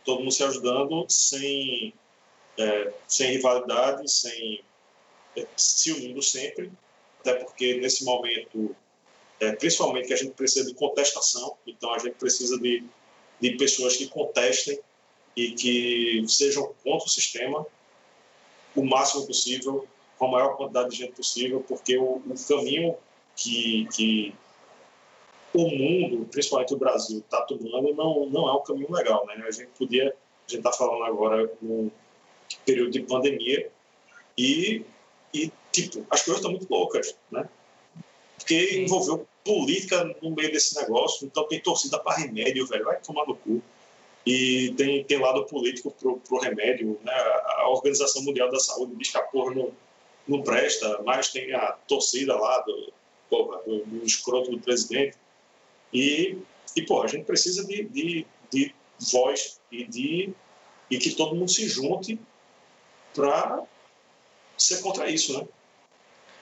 [0.04, 1.92] Todo mundo se ajudando sem,
[2.56, 4.62] é, sem rivalidade, sem
[5.36, 6.70] é, se unindo sempre,
[7.20, 8.76] até porque nesse momento,
[9.40, 12.84] é, principalmente que a gente precisa de contestação, então a gente precisa de,
[13.40, 14.78] de pessoas que contestem
[15.36, 17.66] e que sejam contra o sistema
[18.76, 22.96] o máximo possível, com a maior quantidade de gente possível, porque o, o caminho
[23.36, 24.34] que, que
[25.54, 29.24] o mundo, principalmente o Brasil, está tomando não, não é um caminho legal.
[29.26, 29.42] Né?
[29.46, 31.90] A gente podia, a gente está falando agora num
[32.66, 33.70] período de pandemia
[34.36, 34.84] e,
[35.32, 37.48] e tipo, as coisas estão muito loucas, né?
[38.36, 43.26] Porque envolveu política no meio desse negócio, então tem torcida para remédio, velho, vai tomar
[43.26, 43.62] no cu.
[44.26, 47.12] E tem, tem lado político pro, pro remédio, né?
[47.12, 49.70] A Organização Mundial da Saúde diz que a porra não,
[50.26, 52.92] não presta, mas tem a torcida lá do,
[53.34, 55.16] porra, do, do escroto do presidente.
[55.92, 56.38] E,
[56.76, 58.74] e porra, a gente precisa de, de, de
[59.12, 60.32] voz e de
[60.90, 62.18] e que todo mundo se junte
[63.14, 63.62] para
[64.56, 65.46] ser contra isso, né?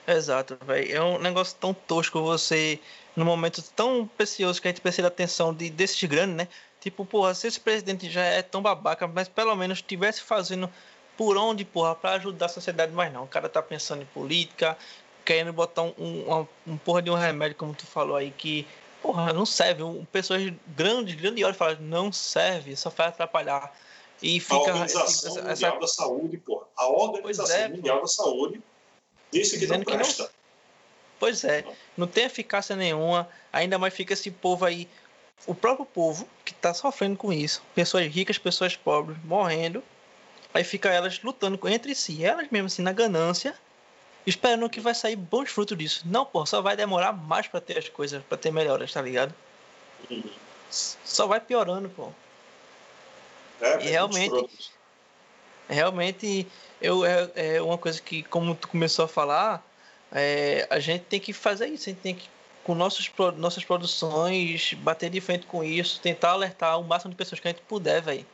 [0.05, 0.95] Exato, velho.
[0.95, 2.79] É um negócio tão tosco você,
[3.15, 6.47] num momento tão precioso que a gente precisa da atenção de, desses grandes, né?
[6.81, 10.69] Tipo, porra, se esse presidente já é tão babaca, mas pelo menos estivesse fazendo
[11.15, 13.23] por onde, porra, para ajudar a sociedade, mas não.
[13.23, 14.77] O cara tá pensando em política,
[15.23, 18.67] querendo botar um, um, um porra de um remédio, como tu falou aí, que,
[19.01, 19.83] porra, não serve.
[19.83, 23.75] Um, pessoas grandes, grandiosas falam, não serve, só faz atrapalhar.
[24.21, 26.65] E fica, a Organização essa, Mundial da Saúde, porra.
[26.77, 28.61] A Organização é, Mundial da Saúde
[29.31, 30.23] disse que não presta.
[30.23, 30.43] Que não...
[31.19, 31.63] Pois é,
[31.95, 34.89] não tem eficácia nenhuma, ainda mais fica esse povo aí,
[35.47, 39.81] o próprio povo que está sofrendo com isso, pessoas ricas, pessoas pobres, morrendo,
[40.53, 43.55] aí fica elas lutando entre si, elas mesmo assim na ganância,
[44.25, 46.03] esperando que vai sair bons frutos disso.
[46.05, 49.33] Não, pô, só vai demorar mais para ter as coisas, para ter melhoras, tá ligado?
[50.09, 50.23] Uhum.
[50.69, 52.09] Só vai piorando, pô.
[53.61, 54.49] É, e realmente,
[55.69, 56.47] realmente,
[56.81, 59.65] eu, é, é, uma coisa que, como tu começou a falar,
[60.11, 62.29] é, a gente tem que fazer isso, a gente tem que,
[62.63, 67.39] com nossos, nossas produções, bater de frente com isso, tentar alertar o máximo de pessoas
[67.39, 68.25] que a gente puder, velho,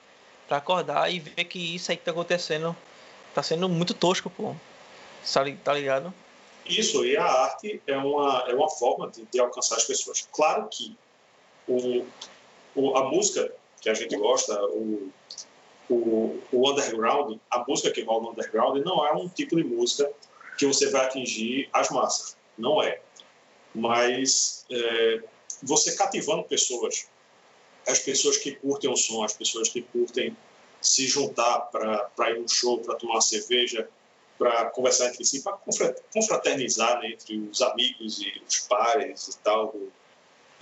[0.48, 2.76] pra acordar e ver que isso aí que tá acontecendo
[3.34, 4.56] tá sendo muito tosco, pô.
[5.34, 6.14] Tá, tá ligado?
[6.66, 10.28] Isso, e a arte é uma, é uma forma de, de alcançar as pessoas.
[10.32, 10.96] Claro que
[11.68, 12.06] o,
[12.76, 13.52] o, a música
[13.82, 15.12] que a gente gosta, o,
[15.90, 20.12] o, o underground, a música que rola no underground não é um tipo de música
[20.58, 23.02] que você vai atingir as massas, não é.
[23.74, 25.24] Mas é,
[25.64, 27.08] você cativando pessoas,
[27.88, 30.36] as pessoas que curtem o som, as pessoas que curtem
[30.82, 33.90] se juntar para ir um show, para tomar uma cerveja,
[34.40, 35.60] para conversar entre si, para
[36.14, 39.92] confraternizar né, entre os amigos e os pares e tal do,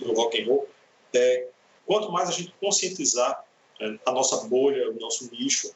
[0.04, 0.68] do rock and roll.
[1.14, 1.46] É,
[1.86, 3.44] quanto mais a gente conscientizar
[4.04, 5.72] a nossa bolha, o nosso nicho,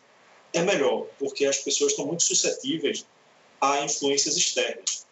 [0.53, 3.07] é melhor, porque as pessoas estão muito suscetíveis
[3.61, 5.07] a influências externas.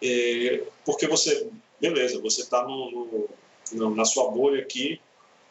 [0.00, 3.28] É, porque você, beleza, você está no,
[3.72, 5.00] no, na sua bolha aqui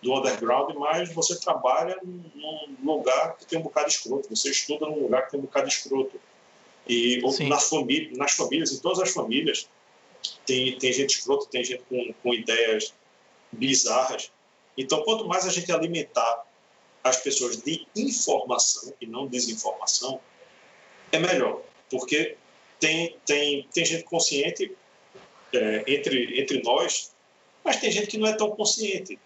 [0.01, 4.85] do underground, mas você trabalha num lugar que tem um bocado de escroto, você estuda
[4.85, 6.19] num lugar que tem um bocado de escroto.
[6.87, 9.67] E nas, família, nas famílias, em todas as famílias,
[10.45, 12.93] tem, tem gente escrota, tem gente com, com ideias
[13.51, 14.31] bizarras.
[14.77, 16.45] Então, quanto mais a gente alimentar
[17.03, 20.19] as pessoas de informação e não desinformação,
[21.11, 22.35] é melhor, porque
[22.79, 24.75] tem, tem, tem gente consciente
[25.53, 27.13] é, entre, entre nós,
[27.63, 29.19] mas tem gente que não é tão consciente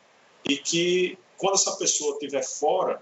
[0.47, 3.01] e que, quando essa pessoa estiver fora,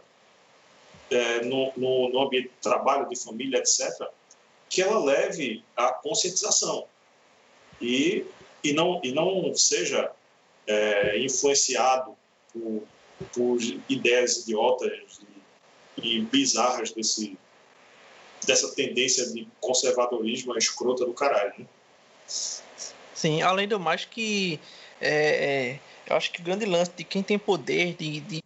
[1.12, 4.10] é, no, no, no ambiente de trabalho, de família, etc.,
[4.70, 6.86] que ela leve a conscientização
[7.82, 8.26] e,
[8.64, 10.12] e, não, e não seja
[10.68, 12.16] é, influenciado
[12.54, 12.84] por
[13.34, 15.20] por ideias idiotas
[15.98, 17.38] e, e bizarras desse,
[18.46, 21.54] dessa tendência de conservadorismo escrota do caralho.
[21.58, 21.66] Né?
[22.28, 24.60] Sim, além do mais que
[25.02, 25.80] é, é,
[26.10, 28.44] eu acho que o grande lance de quem tem poder de, de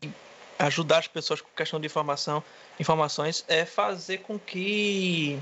[0.58, 2.44] ajudar as pessoas com questão de informação,
[2.80, 5.40] informações é fazer com que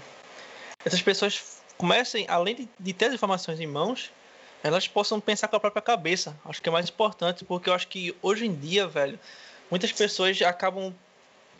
[0.85, 4.11] essas pessoas comecem, além de, de ter as informações em mãos,
[4.63, 6.37] elas possam pensar com a própria cabeça.
[6.45, 9.19] Acho que é mais importante, porque eu acho que hoje em dia, velho,
[9.69, 10.93] muitas pessoas acabam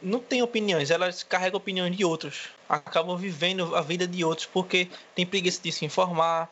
[0.02, 4.90] não têm opiniões, elas carregam opiniões de outros, acabam vivendo a vida de outros porque
[5.14, 6.50] tem preguiça de se informar,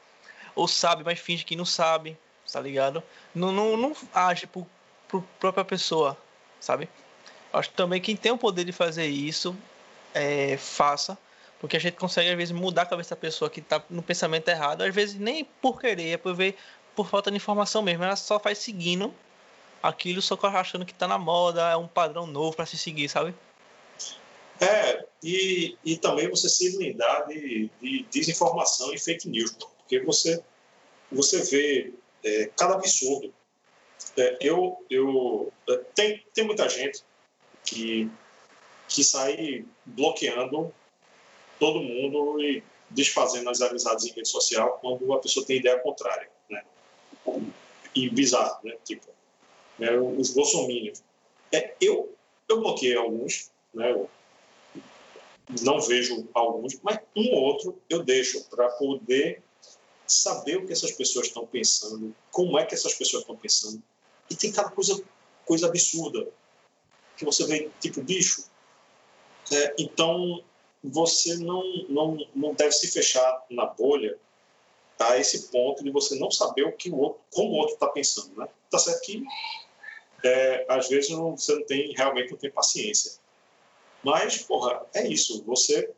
[0.55, 2.17] ou sabe, mas finge que não sabe,
[2.51, 3.01] tá ligado?
[3.33, 4.67] Não, não, não age por,
[5.07, 6.17] por própria pessoa,
[6.59, 6.87] sabe?
[7.51, 9.55] Acho também quem tem o poder de fazer isso,
[10.13, 11.17] é, faça,
[11.59, 14.47] porque a gente consegue, às vezes, mudar a cabeça da pessoa que está no pensamento
[14.47, 16.55] errado, às vezes nem por querer, é por ver
[16.95, 18.03] por falta de informação mesmo.
[18.03, 19.13] Ela só faz seguindo
[19.83, 23.33] aquilo, só achando que está na moda, é um padrão novo para se seguir, sabe?
[24.59, 30.43] É, e, e também você se blindar de, de desinformação e fake news, porque você,
[31.09, 31.93] você vê
[32.23, 33.33] é, cada absurdo.
[34.17, 37.03] É, eu, eu, é, tem, tem muita gente
[37.63, 38.09] que,
[38.87, 40.73] que sai bloqueando
[41.59, 46.29] todo mundo e desfazendo as amizades em rede social quando a pessoa tem ideia contrária.
[46.49, 46.63] Né?
[47.95, 48.75] e bizarro, né?
[48.83, 49.07] Tipo,
[49.77, 51.03] né, os bolsominions.
[51.51, 52.15] É, eu,
[52.47, 53.91] eu bloqueei alguns, né?
[53.91, 54.09] Eu
[55.61, 59.41] não vejo alguns, mas um ou outro eu deixo para poder
[60.05, 63.81] saber o que essas pessoas estão pensando, como é que essas pessoas estão pensando.
[64.29, 65.01] E tem cada coisa,
[65.45, 66.27] coisa absurda
[67.17, 68.45] que você vê, tipo, bicho.
[69.51, 70.43] É, então,
[70.83, 74.17] você não, não, não deve se fechar na bolha
[74.99, 77.87] a esse ponto de você não saber o que o outro, como o outro está
[77.87, 78.47] pensando, né?
[78.69, 79.23] Tá certo que
[80.23, 83.13] é, às vezes não, você não tem realmente não tem paciência,
[84.03, 85.43] mas porra é isso.
[85.43, 85.89] Você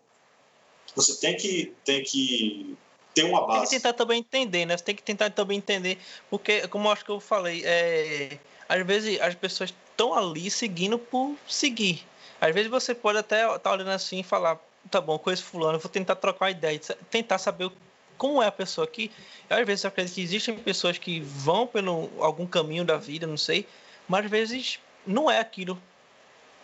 [0.95, 2.77] você tem que tem que
[3.13, 3.59] ter uma base.
[3.59, 4.77] Tem que tentar também entender, né?
[4.77, 5.97] Você tem que tentar também entender,
[6.29, 8.37] porque como eu acho que eu falei, é,
[8.69, 12.05] às vezes as pessoas estão ali seguindo por seguir.
[12.39, 15.79] Às vezes você pode até estar tá olhando assim e falar, tá bom, conheço fulano,
[15.79, 17.71] vou tentar trocar ideia, tentar saber
[18.17, 19.11] como é a pessoa aqui.
[19.49, 23.37] Às vezes eu acredito que existem pessoas que vão pelo algum caminho da vida, não
[23.37, 23.67] sei,
[24.07, 25.81] mas às vezes não é aquilo,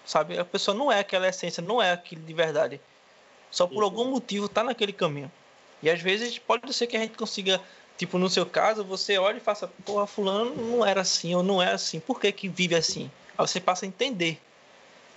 [0.05, 0.37] sabe?
[0.37, 2.79] A pessoa não é aquela essência, não é aquilo de verdade.
[3.49, 3.83] Só por uhum.
[3.83, 5.31] algum motivo tá naquele caminho.
[5.81, 7.61] E às vezes pode ser que a gente consiga,
[7.97, 11.61] tipo, no seu caso, você olha e faça, porra, fulano não era assim ou não
[11.61, 11.99] é assim.
[11.99, 13.11] Por que que vive assim?
[13.37, 14.39] Aí você passa a entender.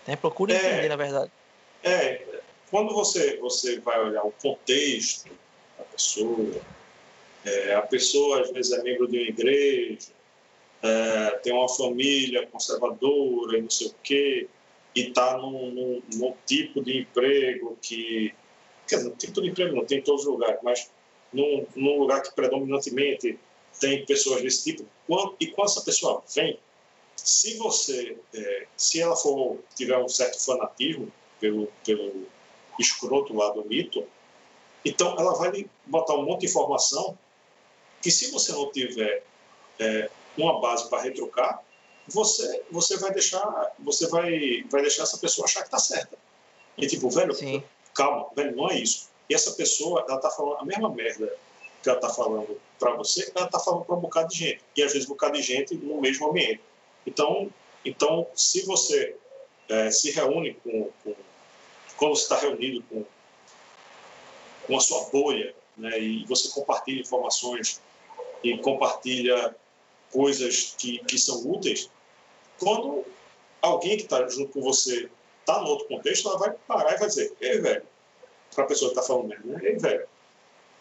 [0.06, 0.16] Né?
[0.16, 1.30] Procura é, entender, na verdade.
[1.82, 2.22] É,
[2.70, 5.30] quando você, você vai olhar o contexto,
[5.78, 6.60] a pessoa.
[7.44, 10.08] É, a pessoa, às vezes, é membro de uma igreja,
[10.82, 14.48] é, tem uma família conservadora e não sei o quê,
[14.94, 18.34] e está num, num, num, tipo de emprego que.
[18.86, 20.90] Quer dizer, tipo de emprego não tem em todos os lugares, mas
[21.32, 23.38] num, num lugar que predominantemente
[23.80, 24.88] tem pessoas desse tipo.
[25.06, 26.58] Quando, e quando essa pessoa vem,
[27.16, 32.26] se você, é, se ela for tiver um certo fanatismo pelo, pelo
[32.80, 34.06] escroto lá do mito,
[34.84, 37.18] então, ela vai botar um monte de informação
[38.00, 39.22] que, se você não tiver
[39.78, 41.62] é, uma base para retrucar,
[42.08, 46.16] você, você vai deixar você vai, vai deixar essa pessoa achar que está certa.
[46.78, 47.62] E tipo, velho, Sim.
[47.94, 49.10] calma, velho, não é isso.
[49.28, 51.32] E essa pessoa, ela está falando a mesma merda
[51.82, 54.60] que ela está falando para você, ela está falando para um bocado de gente.
[54.76, 56.60] E às vezes um bocado de gente no mesmo ambiente.
[57.06, 57.50] Então,
[57.84, 59.16] então se você
[59.68, 61.14] é, se reúne com, com
[62.00, 63.04] quando você está reunido com
[64.66, 65.98] com a sua bolha, né?
[65.98, 67.80] e você compartilha informações
[68.42, 69.56] e compartilha
[70.12, 71.90] coisas que, que são úteis,
[72.58, 73.04] quando
[73.60, 75.10] alguém que está junto com você
[75.40, 77.82] está no outro contexto, ela vai parar e vai dizer, ei, velho,
[78.54, 79.60] para a pessoa que está falando mesmo, né?
[79.64, 80.06] ei, velho,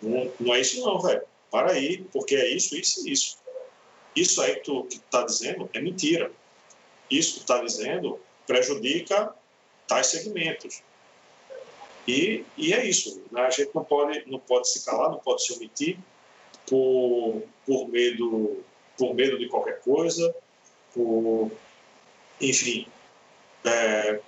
[0.01, 3.37] não, não é isso não, velho, para aí, porque é isso, isso e isso.
[4.15, 6.31] Isso aí que tu está dizendo é mentira.
[7.09, 9.33] Isso que tu está dizendo prejudica
[9.87, 10.83] tais segmentos.
[12.09, 13.21] E, e é isso.
[13.31, 13.41] Né?
[13.41, 15.99] A gente não pode, não pode se calar, não pode se omitir
[16.65, 18.63] por, por, medo,
[18.97, 20.35] por medo de qualquer coisa,
[20.91, 21.51] por,
[22.41, 22.87] enfim,
[23.63, 24.19] é,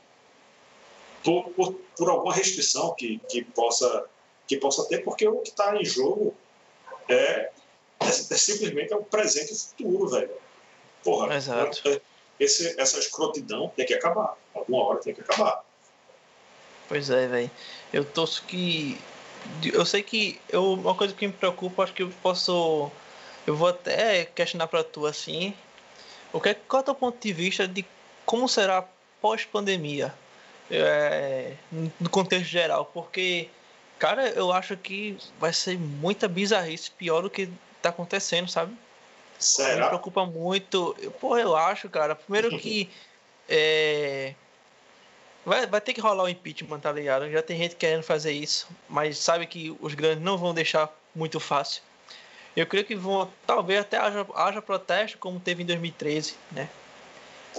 [1.24, 4.08] por, por, por, alguma restrição que, que, possa,
[4.48, 6.36] que possa ter, porque o que está em jogo
[7.10, 7.52] é, é,
[8.00, 10.32] é, simplesmente é o presente e o futuro, velho.
[11.04, 11.82] Porra, Exato.
[11.90, 12.00] É,
[12.40, 14.38] esse, essa escrotidão tem que acabar.
[14.54, 15.64] Alguma hora tem que acabar.
[16.92, 17.52] Pois é, velho.
[17.94, 19.00] Eu torço que.
[19.64, 22.92] Eu sei que eu, uma coisa que me preocupa, acho que eu posso.
[23.48, 25.54] Eu vou até questionar para tu assim.
[26.34, 27.86] O que é, qual é o teu ponto de vista de
[28.26, 28.86] como será
[29.22, 30.14] pós-pandemia?
[30.70, 33.50] É, no contexto geral, porque,
[33.98, 37.50] cara, eu acho que vai ser muita bizarrice, pior do que
[37.82, 38.76] tá acontecendo, sabe?
[39.40, 39.84] Será?
[39.84, 40.94] Me preocupa muito.
[41.22, 42.16] Pô, eu acho, cara.
[42.16, 42.90] Primeiro que.
[43.48, 44.36] é,
[45.46, 47.30] Vai, vai ter que rolar o impeachment, tá ligado?
[47.30, 51.40] Já tem gente querendo fazer isso, mas sabe que os grandes não vão deixar muito
[51.40, 51.82] fácil.
[52.56, 56.70] Eu creio que vão, talvez até haja, haja protesto, como teve em 2013, né?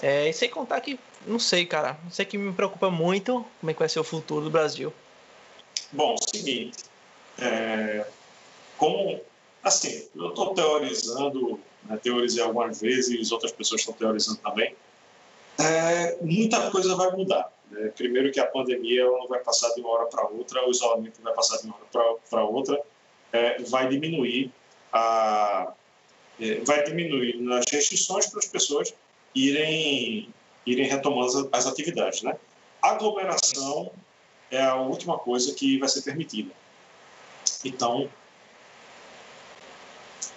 [0.01, 3.71] É, e sem contar que, não sei, cara, não sei que me preocupa muito como
[3.71, 4.93] é que vai ser o futuro do Brasil.
[5.91, 6.85] Bom, seguinte,
[7.39, 8.07] é,
[8.79, 9.21] como,
[9.63, 14.75] assim, eu estou teorizando, né, teorizei algumas vezes, outras pessoas estão teorizando também,
[15.59, 17.52] é, muita coisa vai mudar.
[17.73, 17.91] Né?
[17.97, 21.25] Primeiro que a pandemia não vai passar de uma hora para outra, o isolamento não
[21.25, 22.81] vai passar de uma hora para outra,
[23.33, 24.53] é, vai diminuir
[24.93, 25.73] a
[26.41, 28.95] é, vai diminuir nas restrições para as pessoas
[29.35, 30.29] irem
[30.67, 32.37] irem retomando as atividades, né?
[32.81, 33.91] Aglomeração
[34.51, 36.53] é a última coisa que vai ser permitida.
[37.65, 38.09] Então,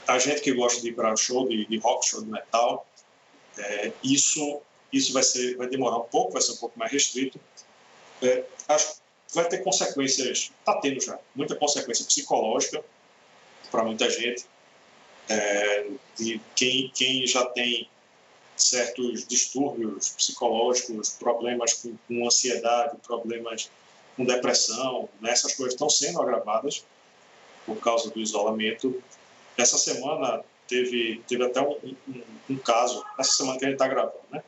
[0.08, 2.88] a gente que gosta de ir para show de, de rock, show de metal,
[3.58, 4.62] é, isso
[4.96, 7.40] isso vai, ser, vai demorar um pouco, vai ser um pouco mais restrito.
[8.22, 8.94] É, acho
[9.28, 12.84] que vai ter consequências, está tendo já, muita consequência psicológica
[13.70, 14.46] para muita gente.
[15.28, 15.88] é,
[16.18, 17.90] de quem, quem já tem
[18.56, 23.70] certos distúrbios psicológicos, problemas com, com ansiedade, problemas
[24.16, 25.32] com depressão, né?
[25.32, 26.86] essas coisas estão sendo agravadas
[27.66, 29.04] por causa do isolamento.
[29.58, 31.74] Essa semana teve, teve até um,
[32.08, 32.22] um,
[32.52, 34.44] um caso, essa semana que a gente está gravando, né?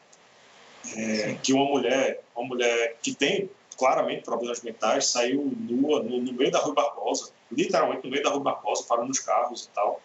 [0.96, 6.34] É, que uma mulher, uma mulher que tem claramente problemas mentais, saiu nua no, no,
[6.34, 10.02] meio da Rua Barbosa, literalmente no meio da Rua Barbosa, parando os carros e tal.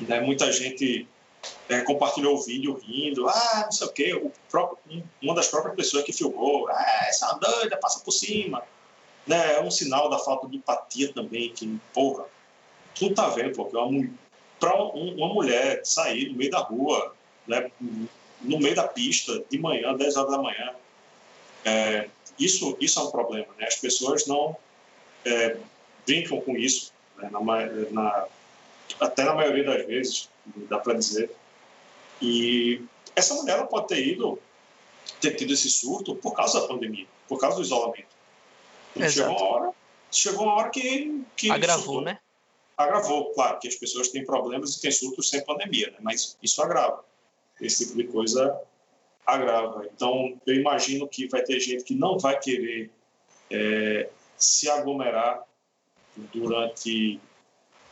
[0.00, 1.06] E daí muita gente
[1.68, 4.14] é, compartilhou o vídeo rindo, ah, não sei o quê.
[4.14, 8.62] O próprio, uma das próprias pessoas que filmou, ah, essa doida, passa por cima.
[9.24, 12.24] Né, é um sinal da falta de empatia também, que, porra,
[12.92, 14.10] tu tá vendo, porque uma,
[14.58, 17.14] pra uma mulher sair no meio da rua,
[17.46, 17.70] né,
[18.42, 20.74] no meio da pista, de manhã, 10 horas da manhã,
[21.64, 23.46] é, isso, isso é um problema.
[23.58, 23.66] Né?
[23.66, 24.56] As pessoas não
[25.24, 25.56] é,
[26.06, 27.30] brincam com isso, né?
[27.30, 27.40] na,
[27.90, 28.26] na,
[29.00, 30.28] até na maioria das vezes,
[30.68, 31.30] dá para dizer.
[32.20, 32.82] E
[33.14, 34.38] essa mulher ela pode ter ido,
[35.20, 38.06] ter tido esse surto por causa da pandemia, por causa do isolamento.
[39.08, 39.72] chegou uma hora,
[40.10, 42.00] chegou uma hora que, que agravou, surtou.
[42.02, 42.18] né?
[42.76, 45.98] Agravou, claro, que as pessoas têm problemas e têm surtos sem pandemia, né?
[46.00, 47.04] mas isso agrava.
[47.62, 48.60] Esse tipo de coisa
[49.24, 49.86] agrava.
[49.94, 52.90] Então, eu imagino que vai ter gente que não vai querer
[53.50, 55.44] é, se aglomerar
[56.32, 57.20] durante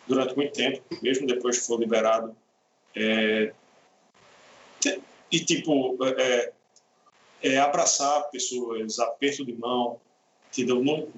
[0.07, 2.37] durante muito tempo, mesmo depois que for liberado.
[2.97, 3.53] É,
[5.31, 6.53] e, tipo, é,
[7.43, 10.01] é, abraçar pessoas, aperto de mão,
[10.49, 10.83] entendeu?
[10.83, 11.09] Não,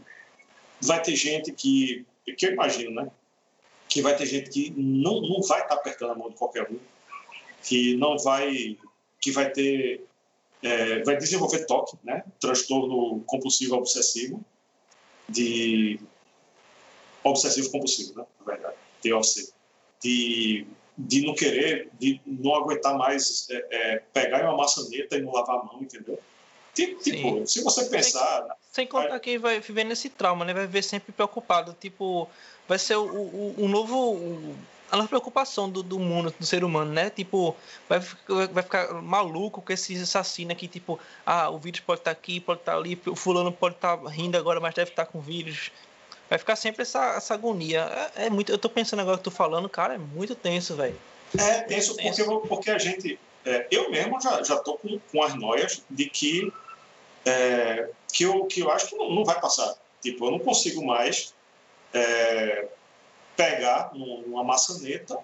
[0.80, 2.04] vai ter gente que,
[2.36, 3.10] que eu imagino, né?
[3.88, 6.78] Que vai ter gente que não, não vai estar apertando a mão de qualquer um,
[7.62, 8.76] que não vai,
[9.20, 10.04] que vai ter,
[10.62, 12.24] é, vai desenvolver toque, né?
[12.40, 14.44] Transtorno compulsivo obsessivo,
[15.28, 15.98] de
[17.22, 18.26] obsessivo compulsivo, né?
[18.40, 19.52] Na verdade, TOC,
[20.02, 25.32] de de não querer, de não aguentar mais é, é, pegar uma maçaneta e não
[25.32, 26.18] lavar a mão, entendeu?
[26.74, 28.42] Tipo, tipo se você pensar.
[28.70, 29.20] Sem, sem contar vai...
[29.20, 30.54] que vai viver nesse trauma, né?
[30.54, 31.76] Vai viver sempre preocupado.
[31.78, 32.28] Tipo,
[32.66, 34.14] vai ser o, o, o novo.
[34.14, 34.56] O,
[34.92, 37.08] a nova preocupação do, do mundo, do ser humano, né?
[37.08, 37.56] Tipo,
[37.88, 37.98] vai,
[38.52, 42.38] vai ficar maluco com esse assassino aqui, tipo, ah, o vírus pode estar tá aqui,
[42.38, 45.18] pode estar tá ali, o fulano pode estar tá rindo agora, mas deve estar com
[45.18, 45.72] vírus.
[46.28, 48.10] Vai ficar sempre essa, essa agonia.
[48.14, 48.52] É, é, muito.
[48.52, 50.98] Eu tô pensando agora que tu falando, cara, é muito tenso, velho.
[51.38, 52.24] É tenso, tenso.
[52.26, 53.18] Porque, porque a gente.
[53.46, 56.52] É, eu mesmo já, já tô com, com as noias de que.
[57.24, 59.74] É, que, eu, que eu acho que não, não vai passar.
[60.02, 61.32] Tipo, eu não consigo mais
[61.94, 62.68] é,
[63.42, 65.18] pegar uma maçaneta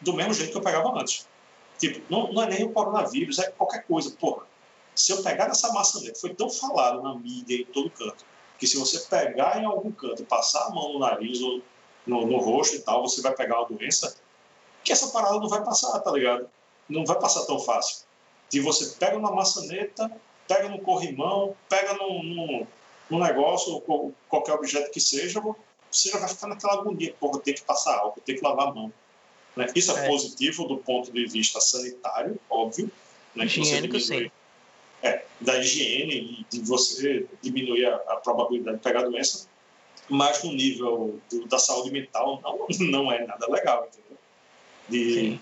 [0.00, 1.26] do mesmo jeito que eu pegava antes.
[1.78, 4.10] Tipo, não, não é nem o coronavírus, é qualquer coisa.
[4.10, 4.44] Porra,
[4.94, 8.24] se eu pegar essa maçaneta, foi tão falado na mídia em todo canto,
[8.58, 11.62] que se você pegar em algum canto, passar a mão no nariz ou
[12.06, 14.16] no, no rosto e tal, você vai pegar uma doença,
[14.84, 16.48] que essa parada não vai passar, tá ligado?
[16.88, 18.04] Não vai passar tão fácil.
[18.50, 20.10] Se você pega uma maçaneta,
[20.46, 22.66] pega no corrimão, pega num, num,
[23.08, 25.40] num negócio, ou qualquer objeto que seja,
[25.92, 28.72] você já vai ficar naquela agonia, porra, tem que passar álcool, tem que lavar a
[28.72, 28.92] mão.
[29.54, 29.66] Né?
[29.74, 32.90] Isso é, é, positivo do ponto de vista sanitário, óbvio.
[33.34, 33.44] Né?
[33.44, 34.30] Higiênico, sim.
[35.02, 39.48] É, da higiene e de você diminuir a, a, probabilidade de pegar a doença,
[40.08, 44.18] mas no nível do, da saúde mental não, não é nada legal, entendeu?
[44.88, 45.40] De,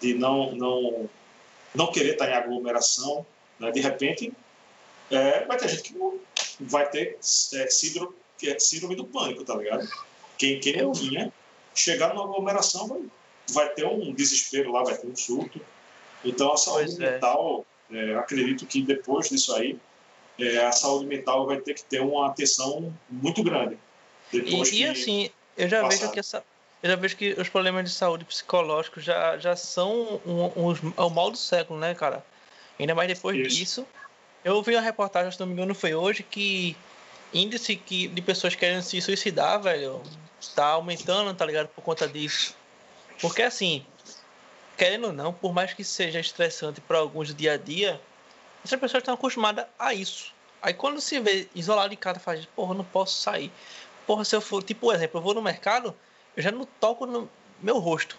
[0.00, 1.10] de não, não,
[1.74, 3.26] não querer estar em aglomeração,
[3.58, 3.70] né?
[3.70, 4.32] de repente
[5.10, 6.18] é, vai ter gente que não
[6.60, 7.18] vai ter
[7.54, 9.88] é, síndrome que é síndrome do pânico, tá ligado?
[10.36, 11.32] Quem, quem não tinha,
[11.72, 13.00] chegar numa aglomeração vai,
[13.50, 15.60] vai ter um desespero lá, vai ter um surto.
[16.24, 17.12] Então a saúde pois é.
[17.12, 18.10] mental, é.
[18.10, 19.78] É, acredito que depois disso aí,
[20.40, 23.78] é, a saúde mental vai ter que ter uma atenção muito grande.
[24.32, 25.96] E, e assim, eu já passar.
[25.96, 26.44] vejo que essa,
[26.82, 30.92] eu já vejo que os problemas de saúde psicológicos já, já são um, um, um,
[30.96, 32.24] o mal do século, né, cara?
[32.80, 33.56] Ainda mais depois Isso.
[33.56, 33.86] disso.
[34.44, 36.76] Eu vi uma reportagem, se não me engano, foi hoje, que
[37.32, 40.02] índice que, de pessoas querendo se suicidar, velho,
[40.54, 41.68] tá aumentando, tá ligado?
[41.68, 42.54] Por conta disso.
[43.20, 43.84] Porque assim,
[44.76, 48.00] querendo ou não, por mais que seja estressante para alguns do dia a dia,
[48.64, 50.32] essas pessoas estão acostumadas a isso.
[50.60, 53.50] Aí quando se vê isolado em casa, faz, porra, não posso sair.
[54.06, 55.94] Porra, se eu for, tipo, por exemplo, eu vou no mercado,
[56.36, 57.28] eu já não toco no
[57.60, 58.18] meu rosto.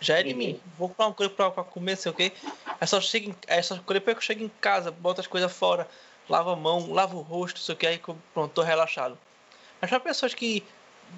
[0.00, 0.36] Já é de uhum.
[0.36, 0.60] mim.
[0.78, 2.32] Vou comprar uma coisa pra, pra comer, sei o quê.
[2.80, 5.52] É só, chego em, é só depois que eu chego em casa, boto as coisas
[5.52, 5.88] fora
[6.28, 8.00] lava a mão, lava o rosto, isso aqui, aí
[8.34, 9.18] pronto, tô relaxado.
[9.80, 10.62] Mas para pessoas que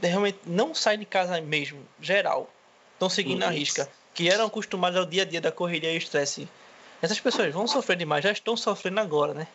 [0.03, 2.49] realmente não saem de casa mesmo, geral,
[2.93, 6.49] estão seguindo a risca, que eram acostumadas ao dia a dia da correria e estresse,
[7.03, 9.49] essas pessoas vão sofrer demais, já estão sofrendo agora, né?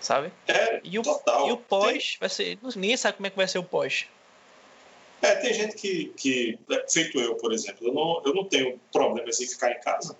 [0.00, 0.32] Sabe?
[0.46, 1.48] É, e o, total.
[1.48, 2.58] E o pós vai ser.
[2.76, 4.06] Ninguém sabe como é que vai ser o pós.
[5.22, 8.78] É, tem gente que, que, é, feito eu, por exemplo, eu não, eu não tenho
[8.92, 10.18] problemas em ficar em casa,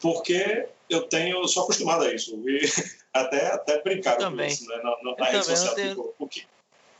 [0.00, 2.34] porque eu tenho, eu sou acostumado a isso.
[2.48, 2.60] E
[3.12, 4.80] até, até brincar com isso, né?
[4.82, 5.74] Na, na, rede social.
[5.74, 6.46] Tipo, o que,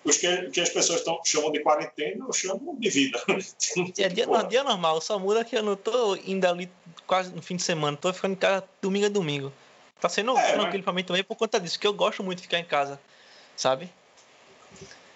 [0.05, 3.23] os que, que as pessoas tão, chamam de quarentena, eu chamo de vida.
[3.99, 6.71] É dia, não, dia normal, só muda que eu não tô indo ali
[7.07, 9.53] quase no fim de semana, tô ficando em casa domingo a domingo.
[10.01, 10.85] Tá sendo é, tranquilo mas...
[10.85, 13.01] pra mim também por conta disso, que eu gosto muito de ficar em casa,
[13.57, 13.89] sabe?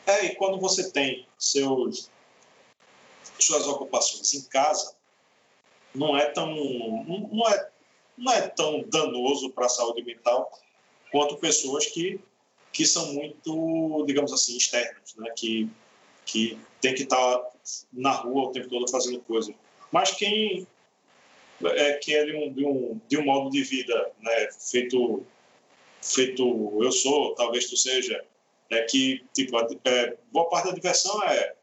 [0.06, 2.08] É, e quando você tem seus,
[3.38, 4.94] suas ocupações em casa,
[5.92, 7.68] não é tão, não é,
[8.16, 10.50] não é tão danoso para a saúde mental
[11.10, 12.20] quanto pessoas que,
[12.72, 15.30] que são muito, digamos assim, externas, né?
[15.36, 15.68] que,
[16.24, 17.50] que tem que estar tá
[17.92, 19.54] na rua o tempo todo fazendo coisa.
[19.90, 20.66] Mas quem
[21.64, 24.48] é, que é de um, de um, de um modo de vida né?
[24.58, 25.24] feito,
[26.02, 28.22] feito eu sou, talvez tu seja,
[28.70, 31.54] é que tipo, é, boa parte da diversão é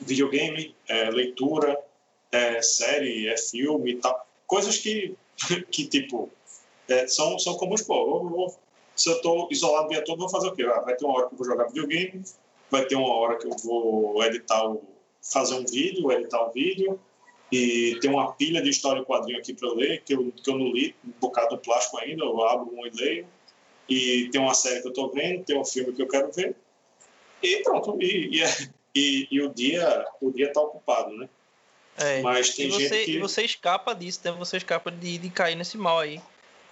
[0.00, 1.78] videogame, é leitura,
[2.30, 4.26] é série, é filme e tal.
[4.46, 5.16] Coisas que,
[5.70, 6.30] que tipo,
[6.88, 7.82] é, são, são comuns.
[7.82, 8.56] Pô, eu vou,
[8.96, 10.64] se eu estou isolado o dia todo, vou fazer o quê?
[10.64, 12.22] Ah, vai ter uma hora que eu vou jogar videogame,
[12.70, 14.82] vai ter uma hora que eu vou editar o,
[15.22, 16.98] fazer um vídeo, editar um vídeo,
[17.50, 20.50] e tem uma pilha de história e quadrinho aqui para eu ler, que eu, que
[20.50, 23.26] eu não li, um bocado do plástico ainda, eu abro um e leio
[23.88, 26.54] e tem uma série que eu estou vendo, tem um filme que eu quero ver,
[27.42, 28.48] e pronto, e, e, é,
[28.94, 31.28] e, e o dia o dia está ocupado, né?
[31.96, 33.18] É, Mas tem e você, gente que...
[33.18, 34.30] você escapa disso, né?
[34.32, 36.20] Você escapa de, de cair nesse mal aí.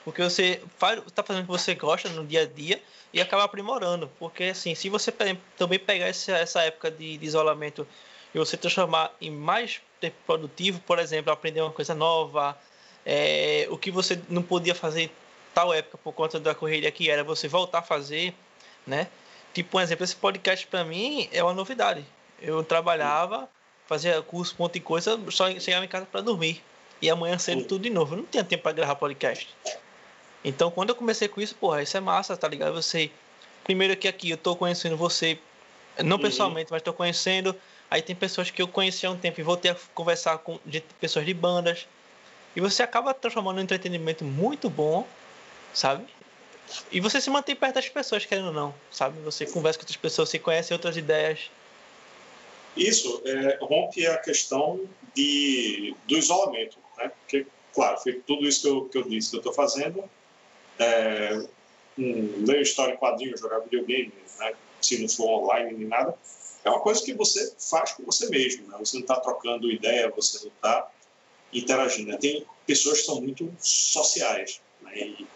[0.07, 2.81] Porque você faz, tá fazendo o que você gosta no dia a dia
[3.13, 4.09] e acaba aprimorando.
[4.21, 7.85] Porque, assim, se você também pegar essa, essa época de, de isolamento
[8.33, 12.57] e você transformar em mais tempo produtivo, por exemplo, aprender uma coisa nova,
[13.05, 15.11] é, o que você não podia fazer
[15.53, 18.33] tal época por conta da correria que era você voltar a fazer,
[18.87, 19.09] né?
[19.53, 22.05] Tipo, um exemplo, esse podcast para mim é uma novidade.
[22.41, 23.49] Eu trabalhava,
[23.89, 26.63] fazia curso, um monte de coisa, só chegava em casa para dormir.
[27.03, 28.15] E amanhã cedo tudo de novo.
[28.15, 29.49] Eu não tinha tempo para gravar podcast.
[30.47, 32.73] Então, quando eu comecei com isso, porra, isso é massa, tá ligado?
[32.73, 33.11] Você.
[33.65, 35.39] Primeiro que aqui eu tô conhecendo você,
[36.03, 36.23] não uhum.
[36.23, 37.55] pessoalmente, mas tô conhecendo.
[37.91, 40.59] Aí tem pessoas que eu conheci há um tempo e voltei a conversar com
[41.01, 41.87] pessoas de bandas.
[42.55, 45.07] E você acaba transformando um entretenimento muito bom
[45.77, 46.05] sabe?
[46.91, 49.21] E você se mantém perto das pessoas, querendo ou não, sabe?
[49.21, 51.51] Você conversa com outras pessoas, você conhece outras ideias.
[52.77, 54.81] Isso é, rompe a questão
[55.15, 57.11] de, do isolamento, né?
[57.21, 60.03] Porque, claro, tudo isso que eu, que eu disse que eu estou fazendo,
[60.79, 61.47] é,
[61.99, 64.55] um, ler história em quadrinhos, jogar videogame, né?
[64.81, 66.15] se não for online nem nada,
[66.65, 68.77] é uma coisa que você faz com você mesmo, né?
[68.79, 70.91] Você não está trocando ideia, você não está
[71.53, 72.11] interagindo.
[72.11, 72.19] Né?
[72.19, 74.99] Tem pessoas que são muito sociais, né?
[74.99, 75.27] E,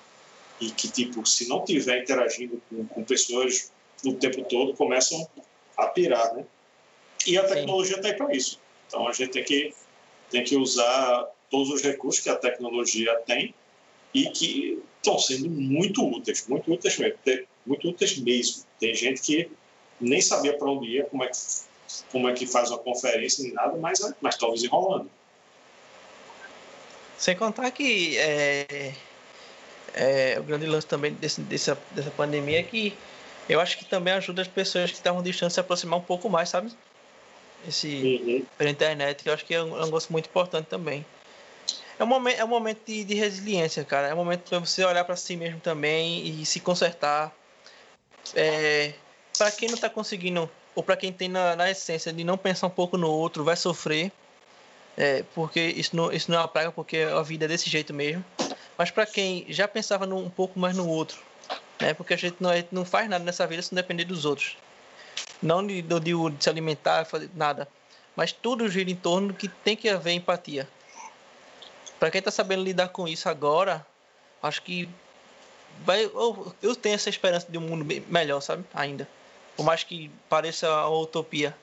[0.60, 3.72] e que, tipo, se não tiver interagindo com, com pessoas
[4.04, 5.28] o tempo todo, começam
[5.76, 6.44] a pirar, né?
[7.26, 8.58] E a tecnologia está aí para isso.
[8.88, 9.74] Então, a gente tem que,
[10.30, 13.54] tem que usar todos os recursos que a tecnologia tem
[14.12, 17.18] e que estão sendo muito úteis, muito úteis mesmo,
[17.66, 18.64] muito úteis mesmo.
[18.78, 19.50] Tem gente que
[20.00, 21.38] nem sabia para onde ia, como é que,
[22.12, 25.10] como é que faz uma conferência nem nada, mas mas está desenrolando.
[27.18, 28.94] Sem contar que é,
[29.94, 32.94] é, o grande lance também desse, dessa, dessa pandemia é que
[33.48, 36.30] eu acho que também ajuda as pessoas que estavam distantes a se aproximar um pouco
[36.30, 36.72] mais, sabe?
[37.68, 38.46] Esse, uhum.
[38.56, 41.04] Pela internet, eu acho que é um, é um gosto muito importante também.
[42.00, 44.08] É um momento, é um momento de, de resiliência, cara.
[44.08, 47.30] É um momento para você olhar para si mesmo também e se consertar.
[48.34, 48.94] É,
[49.36, 52.68] para quem não está conseguindo, ou para quem tem na, na, essência de não pensar
[52.68, 54.10] um pouco no outro, vai sofrer.
[54.96, 57.92] É, porque isso não, isso não é uma praga, porque a vida é desse jeito
[57.92, 58.24] mesmo.
[58.78, 61.18] Mas para quem já pensava no, um pouco mais no outro,
[61.78, 61.92] né?
[61.92, 64.24] Porque a gente não, a gente não faz nada nessa vida se não depender dos
[64.24, 64.56] outros.
[65.42, 67.68] Não de, de, de se alimentar, fazer nada.
[68.16, 70.66] Mas tudo gira em torno que tem que haver empatia.
[72.00, 73.86] Para quem está sabendo lidar com isso agora,
[74.42, 74.88] acho que
[75.84, 78.64] vai, eu, eu tenho essa esperança de um mundo melhor, sabe?
[78.74, 79.06] Ainda.
[79.56, 81.54] Por mais que pareça uma utopia.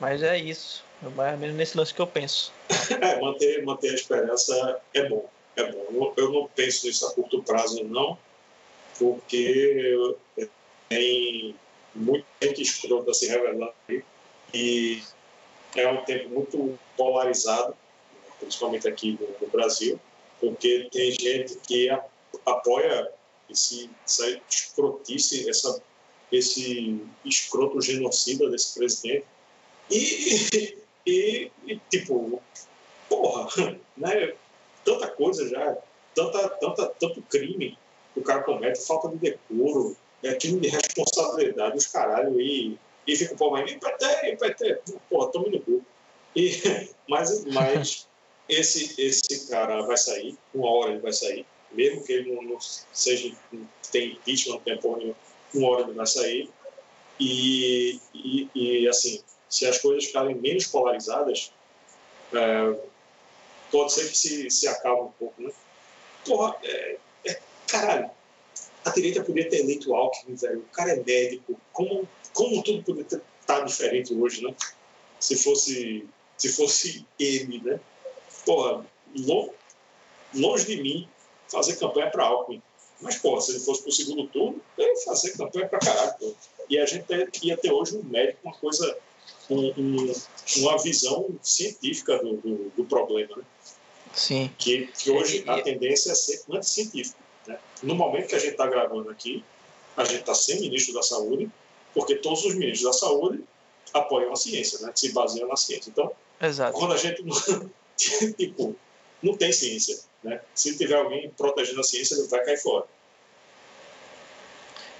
[0.00, 0.82] Mas é isso.
[1.04, 2.50] É mais menos nesse lance que eu penso.
[2.88, 6.12] É, manter, manter a esperança é bom é bom.
[6.16, 8.18] Eu não penso nisso a curto prazo, não,
[8.98, 10.16] porque
[10.88, 11.56] tem
[11.94, 14.04] muita gente escrota se revelando aí
[14.54, 15.02] e
[15.74, 17.74] é um tempo muito polarizado,
[18.46, 19.98] principalmente aqui no, Brasil,
[20.40, 21.90] porque tem gente que
[22.46, 23.10] apoia
[23.50, 25.82] esse, essa escrotice, essa,
[26.30, 29.26] esse escroto genocida desse presidente
[29.90, 32.40] e, e, e tipo,
[33.08, 34.34] porra, né?
[34.84, 35.76] tanta coisa já,
[36.14, 37.76] tanta, tanta, tanto crime
[38.14, 43.16] que o cara comete, falta de decoro, é crime de responsabilidade, os caralho, e, E
[43.16, 44.80] fica o povo aí, PT, PT,
[45.10, 45.84] porra, tome no cu.
[46.34, 46.50] E,
[47.08, 48.08] mas, mas
[48.48, 52.58] esse, esse cara vai sair, uma hora ele vai sair, mesmo que ele não, não
[52.60, 53.34] seja,
[53.90, 55.16] tem impeachment, não tem porra nenhuma,
[55.54, 56.50] uma hora ele vai sair.
[57.18, 61.52] E, e, e, assim, se as coisas ficarem menos polarizadas,
[62.32, 62.78] é,
[63.70, 65.50] pode ser que se, se acabe um pouco, né?
[66.24, 68.10] Porra, é, é, caralho,
[68.84, 70.60] a direita podia ter eleito Alckmin, velho.
[70.60, 71.58] O cara é médico.
[71.72, 74.54] Como, como tudo poderia estar tá diferente hoje, né?
[75.18, 77.80] Se fosse, se fosse ele, né?
[78.46, 78.86] Porra,
[80.32, 81.08] longe, de mim
[81.48, 82.62] fazer campanha para Alckmin.
[83.00, 86.14] Mas, porra, se ele fosse para o segundo turno, eu ia fazer campanha para caralho.
[86.18, 86.34] Pô.
[86.70, 87.04] E a gente
[87.42, 88.96] ia ter hoje um médico, uma coisa,
[89.50, 90.12] um, um,
[90.58, 93.44] uma visão científica do, do, do problema, né?
[94.14, 94.50] Sim.
[94.56, 97.18] Que, que hoje a tendência é ser anticientífica.
[97.46, 97.58] Né?
[97.82, 99.44] No momento que a gente está gravando aqui,
[99.94, 101.50] a gente está sem ministro da Saúde,
[101.92, 103.44] porque todos os ministros da Saúde
[103.92, 104.92] apoiam a ciência, né?
[104.94, 105.90] se baseiam na ciência.
[105.90, 106.72] Então, Exato.
[106.78, 107.22] quando a gente
[108.36, 108.76] tipo,
[109.22, 110.40] não tem ciência, né?
[110.54, 112.86] se tiver alguém protegendo a ciência, ele vai cair fora.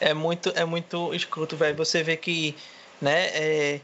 [0.01, 1.77] É muito, é muito escroto, velho.
[1.77, 2.55] Você vê que,
[3.01, 3.81] né, é,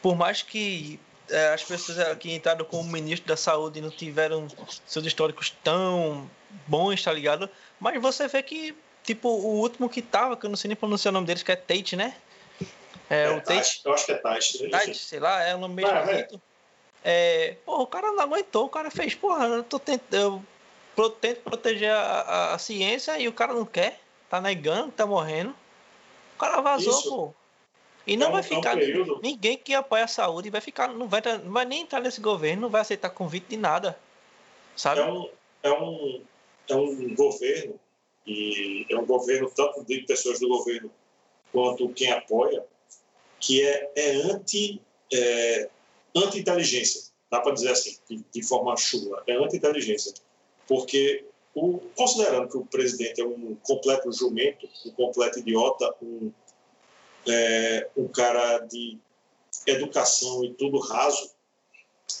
[0.00, 4.46] por mais que é, as pessoas que entraram como ministro da saúde não tiveram
[4.86, 6.30] seus históricos tão
[6.66, 7.48] bons, tá ligado?
[7.78, 11.12] Mas você vê que, tipo, o último que tava, que eu não sei nem pronunciar
[11.12, 12.14] o nome deles, que é Tate, né?
[13.08, 13.80] É, é o Tate.
[13.84, 14.62] Eu acho que é Tate.
[14.62, 14.70] Né?
[14.70, 16.06] Tate, sei lá, é o nome meio ah,
[17.04, 17.56] é.
[17.64, 20.02] Porra, o cara não aguentou, o cara fez, porra, eu, tô tent...
[20.12, 20.42] eu
[21.20, 25.54] tento proteger a, a, a, ciência e o cara não quer, tá negando, tá morrendo.
[26.36, 27.08] O cara vazou, Isso.
[27.08, 27.34] pô.
[28.06, 28.82] E não é um, vai ficar.
[28.82, 29.20] É um.
[29.22, 30.88] Ninguém que apoia a saúde vai ficar.
[30.88, 33.98] Não vai, não vai nem entrar nesse governo, não vai aceitar convite de nada.
[34.76, 35.00] Sabe?
[35.00, 35.30] É um,
[35.62, 36.22] é um,
[36.68, 37.78] é um governo,
[38.26, 40.90] e é um governo tanto de pessoas do governo
[41.52, 42.64] quanto quem apoia,
[43.38, 44.80] que é, é anti.
[45.12, 45.68] É,
[46.16, 50.12] anti-inteligência, dá para dizer assim, de, de forma chula, é anti-inteligência.
[50.66, 56.32] Porque, o, considerando que o presidente é um completo jumento, um completo idiota, um
[57.28, 58.98] é, um cara de
[59.66, 61.30] educação e tudo raso,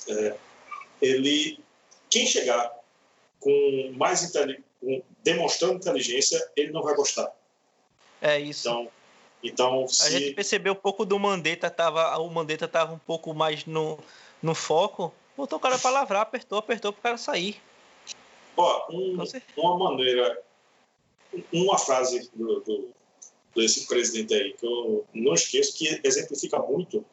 [0.08, 0.36] é,
[1.00, 1.58] ele,
[2.08, 2.78] quem chegar
[3.38, 7.34] com mais com, demonstrando inteligência, ele não vai gostar.
[8.20, 8.68] É isso.
[8.68, 8.90] Então,
[9.42, 10.06] então se...
[10.06, 13.98] a gente percebeu um pouco do Mandetta tava, o Mandetta tava um pouco mais no,
[14.42, 17.60] no foco, botou o cara para lavrar, apertou, apertou para o cara sair.
[18.56, 19.24] Ó, um,
[19.56, 20.42] uma maneira,
[21.52, 22.90] uma frase do, do,
[23.54, 27.04] desse presidente aí, que eu não esqueço, que exemplifica muito,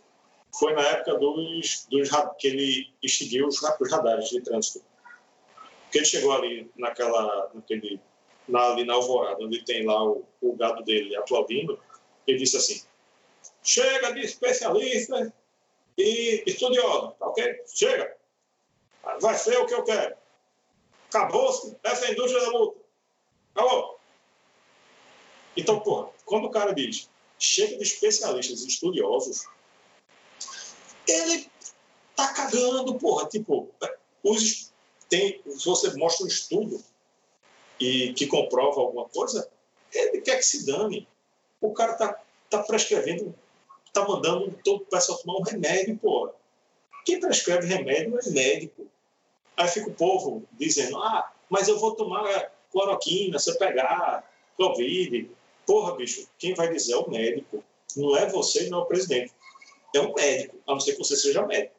[0.58, 4.84] foi na época dos, dos que ele extinguiu os, os radares de trânsito.
[5.84, 8.00] Porque ele chegou ali naquela, naquele,
[8.48, 11.80] na, ali na Alvorada, onde tem lá o, o gado dele aplaudindo,
[12.28, 12.84] ele disse assim,
[13.64, 15.34] chega de especialista
[15.98, 17.64] e estudioso, tá ok?
[17.74, 18.16] Chega.
[19.20, 20.16] Vai ser o que eu quero.
[21.10, 22.80] Acabou-se essa indústria da luta.
[23.56, 24.00] Acabou.
[25.56, 27.10] Então, porra, quando o cara diz
[27.40, 29.48] chega de especialistas e estudiosos,
[31.08, 31.50] ele
[32.16, 33.28] tá cagando, porra.
[33.28, 33.70] Tipo,
[34.24, 34.74] os,
[35.08, 36.84] tem, se você mostra um estudo
[37.80, 39.50] e que comprova alguma coisa,
[39.94, 41.08] ele quer que se dane.
[41.62, 43.34] O cara tá, tá prescrevendo,
[43.94, 46.32] tá mandando todo o pessoal tomar um remédio, porra.
[47.06, 48.88] Quem prescreve remédio é médico.
[49.56, 55.32] Aí fica o povo dizendo, ah, mas eu vou tomar cloroquina se eu pegar Covid.
[55.66, 57.64] Porra, bicho, quem vai dizer é o médico.
[57.96, 59.34] Não é você não é o presidente.
[59.96, 61.76] É o médico, a não ser que você seja médico.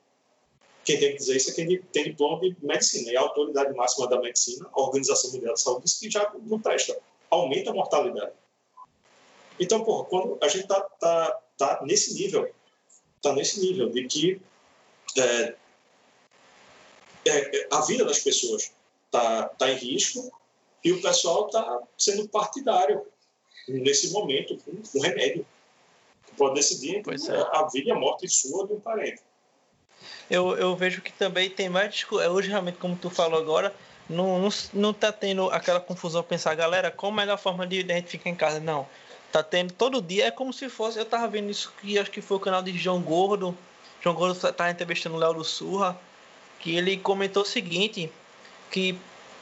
[0.85, 3.13] Quem tem que dizer isso é quem tem diploma de medicina.
[3.13, 6.59] E a autoridade máxima da medicina, a Organização Mundial da Saúde, diz que já não
[6.59, 6.99] presta.
[7.31, 8.33] Aumenta a mortalidade.
[9.61, 12.51] Então, porra, quando a gente está tá, tá nesse nível,
[13.17, 14.41] está nesse nível de que
[15.17, 15.55] é,
[17.27, 18.73] é, a vida das pessoas
[19.07, 20.31] está tá em risco
[20.85, 23.05] e o pessoal está sendo partidário
[23.67, 25.45] nesse momento, com um remédio.
[26.37, 27.59] Pode decidir é.
[27.59, 29.21] a vida e a morte sua de um parente.
[30.31, 32.07] Eu, eu vejo que também tem mais.
[32.23, 33.75] É, hoje, realmente, como tu falou agora,
[34.09, 37.93] não, não, não tá tendo aquela confusão pensar, galera, qual a melhor forma de, de
[37.93, 38.61] a gente ficar em casa?
[38.61, 38.87] Não.
[39.31, 40.99] Tá tendo todo dia, é como se fosse.
[40.99, 43.57] Eu tava vendo isso que acho que foi o canal de João Gordo.
[44.03, 45.99] João Gordo tá, tá entrevistando o Léo do Surra.
[46.61, 48.11] Que ele comentou o seguinte:
[48.71, 48.99] que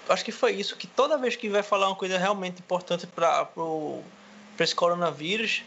[0.08, 3.48] acho que foi isso, que toda vez que vai falar uma coisa realmente importante para
[4.58, 5.62] esse coronavírus,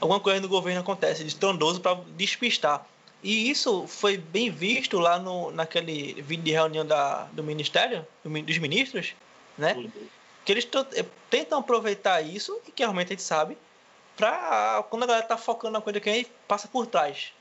[0.00, 2.86] alguma coisa no governo acontece, de estrondoso para despistar.
[3.22, 8.58] E isso foi bem visto lá no, naquele vídeo de reunião da, do Ministério, dos
[8.58, 9.14] ministros,
[9.56, 9.72] né?
[9.74, 9.90] Uhum.
[10.44, 10.68] Que eles
[11.30, 13.56] tentam aproveitar isso, e que realmente a gente sabe,
[14.16, 17.32] pra quando a galera tá focando na coisa que aí passa por trás.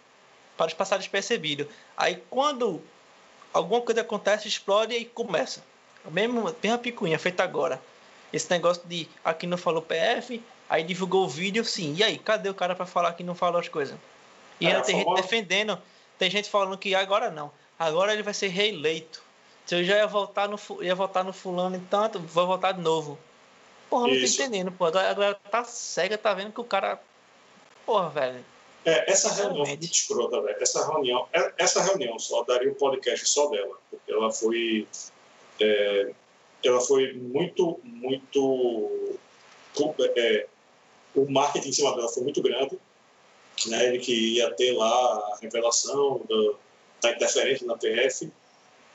[0.55, 1.67] Para passar despercebido.
[1.97, 2.81] Aí quando
[3.51, 5.63] alguma coisa acontece, explode e começa.
[6.05, 7.81] A mesma, mesma picuinha feita agora.
[8.31, 11.95] Esse negócio de aqui não falou PF, aí divulgou o vídeo, sim.
[11.95, 13.97] E aí, cadê o cara para falar que não falou as coisas?
[14.59, 15.81] E ainda tem gente defendendo,
[16.17, 17.51] tem gente falando que agora não.
[17.77, 19.22] Agora ele vai ser reeleito.
[19.65, 22.81] Se eu já ia voltar no, ia votar no fulano e tanto, vou votar de
[22.81, 23.17] novo.
[23.89, 24.37] Porra, não Isso.
[24.37, 24.85] tô entendendo, pô.
[24.85, 27.01] Agora tá cega, tá vendo que o cara.
[27.85, 28.45] Porra, velho.
[28.85, 30.57] É, essa reunião foi muito escrota, velho.
[30.59, 33.77] Essa reunião, é, essa reunião só daria um podcast só dela.
[33.89, 34.87] Porque ela foi.
[35.59, 36.11] É,
[36.63, 39.19] ela foi muito, muito.
[40.15, 40.47] É,
[41.15, 42.77] o marketing em cima dela foi muito grande.
[43.67, 46.53] Né, ele que ia ter lá a revelação da,
[47.01, 48.31] da interferência na PF,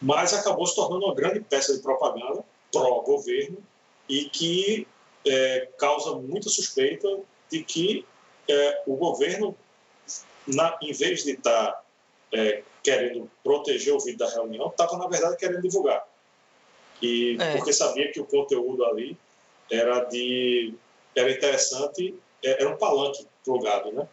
[0.01, 3.59] mas acabou se tornando uma grande peça de propaganda pró-governo
[4.09, 4.87] e que
[5.27, 7.09] é, causa muita suspeita
[7.51, 8.07] de que
[8.49, 9.57] é, o governo,
[10.47, 11.83] na, em vez de estar tá,
[12.33, 16.07] é, querendo proteger o vídeo da reunião, estava, na verdade, querendo divulgar.
[17.03, 17.57] E é.
[17.57, 19.17] porque sabia que o conteúdo ali
[19.71, 20.75] era de
[21.15, 24.09] era interessante, é, era um palanque plugado, né?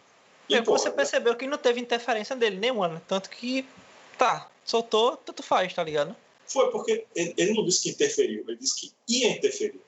[0.48, 3.02] E, é, você percebeu que não teve interferência dele nenhuma, né?
[3.06, 3.66] Tanto que,
[4.18, 6.14] tá, soltou, tanto faz, tá ligado?
[6.46, 9.80] Foi porque ele, ele não disse que interferiu, ele disse que ia interferir.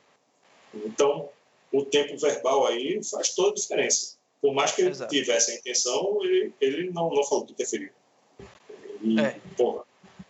[0.74, 1.28] Então,
[1.72, 4.16] o tempo verbal aí faz toda a diferença.
[4.40, 5.12] Por mais que ele Exato.
[5.12, 7.90] tivesse a intenção, ele, ele não, não falou que interferiu.
[9.02, 9.36] E, é.
[9.56, 9.82] porra,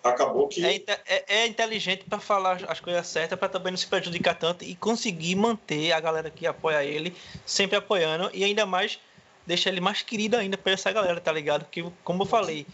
[0.02, 0.64] acabou que.
[0.64, 4.64] É, é, é inteligente para falar as coisas certas, para também não se prejudicar tanto
[4.64, 8.98] e conseguir manter a galera que apoia ele sempre apoiando e ainda mais
[9.46, 11.66] deixa ele mais querido ainda para essa galera, tá ligado?
[11.70, 12.66] Que, como eu falei,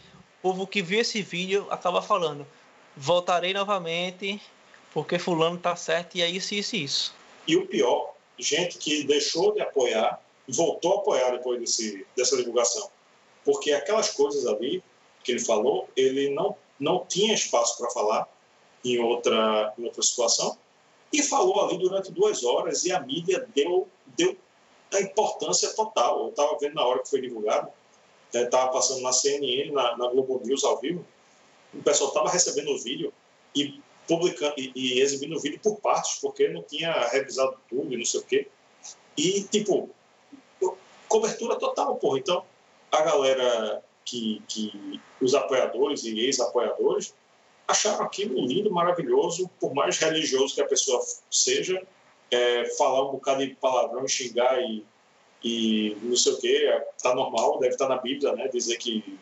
[0.45, 2.47] povo que viu esse vídeo acaba falando:
[2.95, 4.39] voltarei novamente
[4.93, 7.15] porque Fulano tá certo e é isso, isso e isso.
[7.49, 12.91] E o pior, gente que deixou de apoiar voltou a apoiar depois desse, dessa divulgação.
[13.43, 14.85] Porque aquelas coisas ali
[15.23, 18.29] que ele falou, ele não, não tinha espaço para falar
[18.85, 20.59] em outra, em outra situação.
[21.11, 24.37] E falou ali durante duas horas e a mídia deu, deu
[24.93, 26.25] a importância total.
[26.25, 27.71] Eu estava vendo na hora que foi divulgado,
[28.43, 31.05] estava passando na CNN, na, na Globo News ao vivo,
[31.73, 33.13] o pessoal estava recebendo o vídeo
[33.55, 37.97] e publicando e, e, exibindo o vídeo por partes, porque não tinha revisado tudo e
[37.97, 38.49] não sei o quê.
[39.17, 39.89] E, tipo,
[41.09, 42.19] cobertura total, porra.
[42.19, 42.45] Então,
[42.91, 47.15] a galera que, que os apoiadores e ex-apoiadores
[47.67, 51.83] acharam aquilo lindo, maravilhoso, por mais religioso que a pessoa seja,
[52.31, 54.85] é, falar um bocado de palavrão, xingar e,
[55.45, 58.49] e não sei o quê, tá normal, deve estar tá na Bíblia, né?
[58.49, 59.19] Dizer que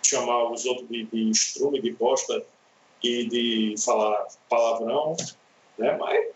[0.00, 2.44] chamar os outros de, de estrume, de bosta
[3.02, 5.16] e de falar palavrão,
[5.76, 5.96] né?
[5.98, 6.28] Mas,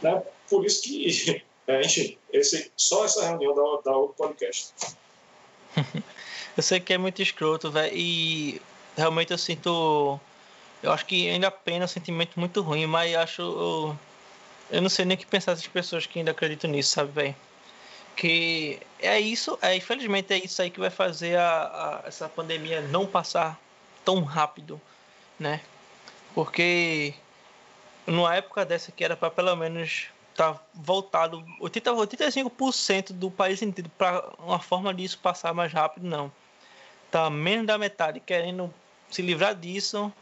[0.00, 0.22] né?
[0.48, 4.72] Por isso que, é, enfim, esse, só essa reunião dá, dá outro podcast.
[6.56, 8.62] eu sei que é muito escroto, velho, e
[8.96, 10.20] realmente eu sinto,
[10.80, 13.98] eu acho que ainda pena, um sentimento muito ruim, mas acho, eu,
[14.70, 17.34] eu não sei nem o que pensar das pessoas que ainda acreditam nisso, sabe, velho?
[18.16, 22.80] Que é isso, é infelizmente é isso aí que vai fazer a, a, essa pandemia
[22.80, 23.58] não passar
[24.04, 24.80] tão rápido,
[25.38, 25.60] né?
[26.34, 27.14] Porque
[28.06, 33.62] numa época dessa que era para pelo menos estar tá voltado 80, 85% do país
[33.62, 36.32] inteiro para uma forma disso passar mais rápido, não.
[37.10, 38.72] Tá menos da metade querendo
[39.10, 40.12] se livrar disso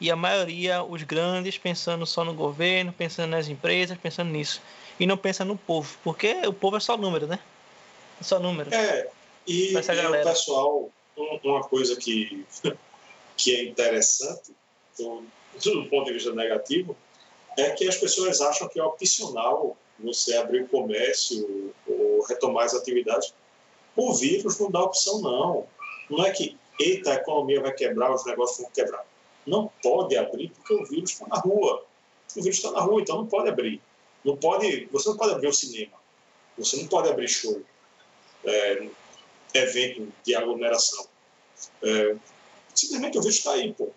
[0.00, 4.60] e a maioria, os grandes, pensando só no governo, pensando nas empresas, pensando nisso.
[5.00, 7.38] E não pensa no povo, porque o povo é só número, né?
[8.20, 8.72] É só número.
[8.74, 9.08] É,
[9.46, 10.90] e, e o pessoal,
[11.44, 12.44] uma coisa que,
[13.36, 14.54] que é interessante
[14.98, 15.22] do,
[15.62, 16.96] do ponto de vista negativo,
[17.56, 22.74] é que as pessoas acham que é opcional você abrir o comércio ou retomar as
[22.74, 23.32] atividades.
[23.94, 25.66] O vírus não dá opção, não.
[26.10, 29.06] Não é que, eita, a economia vai quebrar, os negócios vão quebrar.
[29.46, 31.84] Não pode abrir porque o vírus está na rua.
[32.34, 33.80] O vírus está na rua, então não pode abrir.
[34.24, 35.92] Não pode, você não pode abrir o cinema.
[36.58, 37.62] Você não pode abrir show.
[38.44, 38.88] É,
[39.54, 41.06] evento de aglomeração.
[41.82, 42.16] É,
[42.74, 43.90] simplesmente o vírus está aí, pô.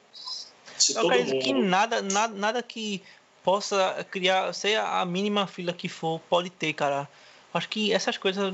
[0.78, 1.44] Se eu acredito mundo...
[1.44, 3.02] que nada, nada, nada que
[3.44, 7.08] possa criar, seja a mínima fila que for, pode ter, cara.
[7.54, 8.54] Acho que essas coisas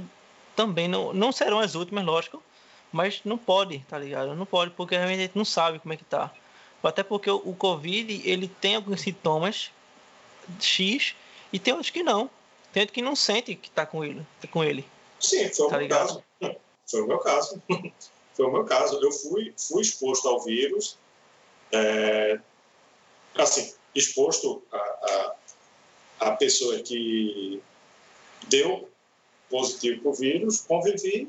[0.56, 2.42] também não, não serão as últimas, lógico,
[2.92, 4.36] mas não pode, tá ligado?
[4.36, 6.32] Não pode, porque realmente a gente não sabe como é que tá.
[6.88, 9.72] Até porque o, Covid, ele tem alguns sintomas
[10.60, 11.16] X
[11.52, 12.30] e tem outros que não.
[12.72, 14.26] Tem outros que não sente que tá com ele.
[14.42, 14.86] Tá com ele.
[15.20, 16.24] Sim, foi tá o meu caso.
[16.88, 17.62] Foi o meu caso.
[18.36, 19.00] foi o meu caso.
[19.02, 21.00] Eu fui, fui exposto ao vírus,
[21.72, 22.40] é,
[23.34, 25.36] assim, exposto a, a,
[26.20, 27.60] a pessoa que
[28.48, 28.88] deu
[29.50, 31.28] positivo para o vírus, convivi,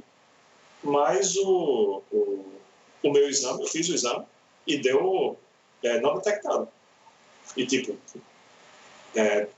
[0.82, 2.44] mas o, o,
[3.02, 4.26] o, meu exame, eu fiz o exame
[4.66, 5.38] e deu
[5.86, 6.68] é, não detectado.
[7.56, 7.96] E tipo,
[9.14, 9.48] é,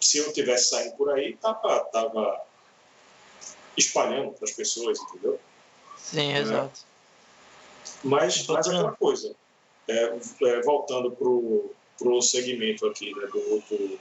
[0.00, 2.40] se eu tivesse saindo por aí, tava, tava
[3.76, 5.38] espalhando para as pessoas, entendeu?
[5.96, 6.80] Sim, é, exato.
[8.04, 9.34] Mas, mas aquela coisa,
[9.88, 13.98] é, é, voltando para o segmento aqui né, do, do,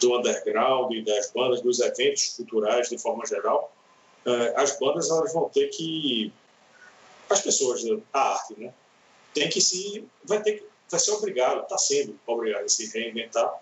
[0.00, 3.72] do underground, das bandas, dos eventos culturais de forma geral,
[4.26, 6.32] é, as bandas elas vão ter que
[7.30, 7.82] as pessoas
[8.12, 8.72] a arte, né,
[9.34, 13.60] tem que se vai ter vai ser obrigado, está sendo obrigado a se reinventar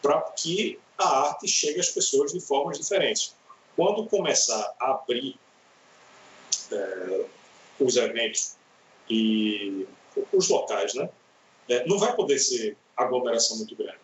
[0.00, 3.34] para que a arte chegue às pessoas de formas diferentes.
[3.76, 5.38] Quando começar a abrir
[6.70, 7.24] é,
[7.80, 8.56] os eventos
[9.08, 9.86] e
[10.32, 11.08] os locais, né,
[11.68, 13.98] é, não vai poder ser aglomeração muito grande.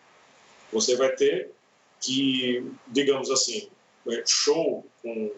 [0.73, 1.51] Você vai ter
[1.99, 3.69] que, digamos assim,
[4.09, 5.31] é, show com,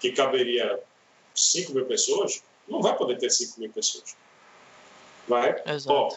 [0.00, 0.78] que caberia
[1.34, 4.16] 5 mil pessoas, não vai poder ter 5 mil pessoas.
[5.26, 5.62] Vai?
[5.66, 5.92] Exato.
[5.92, 6.16] Ó,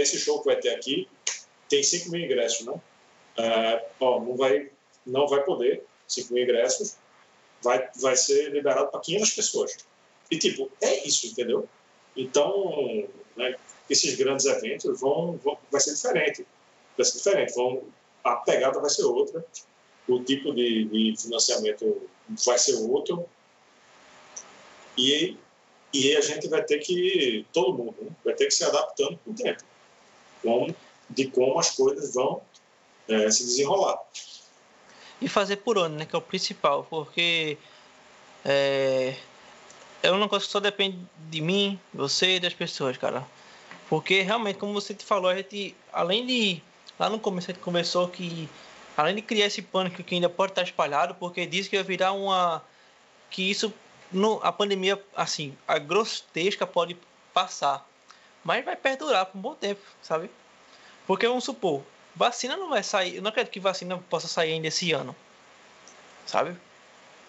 [0.00, 1.08] esse show que vai ter aqui
[1.68, 2.80] tem 5 mil ingressos, né?
[3.36, 4.70] É, ó, não vai,
[5.06, 6.96] não vai poder, 5 mil ingressos,
[7.62, 9.76] vai, vai ser liberado para 500 pessoas.
[10.30, 11.68] E, tipo, é isso, entendeu?
[12.16, 13.56] Então, né,
[13.88, 16.46] esses grandes eventos vão, vão, vai ser diferente.
[16.96, 17.54] Vai ser diferente.
[17.54, 17.82] Vão,
[18.22, 19.44] a pegada vai ser outra,
[20.08, 22.08] o tipo de, de financiamento
[22.44, 23.26] vai ser outro.
[24.96, 25.36] E,
[25.92, 29.32] e a gente vai ter que, todo mundo, né, vai ter que se adaptando com
[29.32, 29.62] o tempo,
[30.44, 30.72] com,
[31.10, 32.42] de como as coisas vão
[33.08, 33.98] é, se desenrolar.
[35.20, 37.56] E fazer por onde, né, que é o principal, porque
[38.44, 39.16] é,
[40.02, 40.98] é uma coisa que só depende
[41.30, 43.26] de mim, você e das pessoas, cara.
[43.88, 46.62] Porque realmente, como você te falou, a gente, além de.
[46.98, 48.48] Lá no começo a gente conversou que.
[48.96, 52.12] Além de criar esse pânico que ainda pode estar espalhado, porque diz que vai virar
[52.12, 52.62] uma.
[53.30, 53.72] Que isso.
[54.12, 56.96] No, a pandemia, assim, a grotesca pode
[57.32, 57.86] passar.
[58.44, 60.30] Mas vai perdurar por um bom tempo, sabe?
[61.06, 61.82] Porque vamos supor,
[62.14, 63.16] vacina não vai sair.
[63.16, 65.16] Eu não acredito que vacina possa sair ainda esse ano.
[66.26, 66.56] Sabe?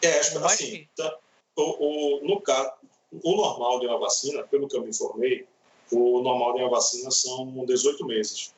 [0.01, 1.17] É, acho que assim, tá,
[1.55, 2.71] o, o, no caso,
[3.11, 5.47] o normal de uma vacina, pelo que eu me informei,
[5.91, 8.53] o normal de uma vacina são 18 meses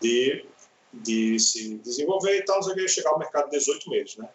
[0.00, 0.44] de,
[0.92, 4.28] de se desenvolver e tal, não sei chegar ao mercado 18 meses, né?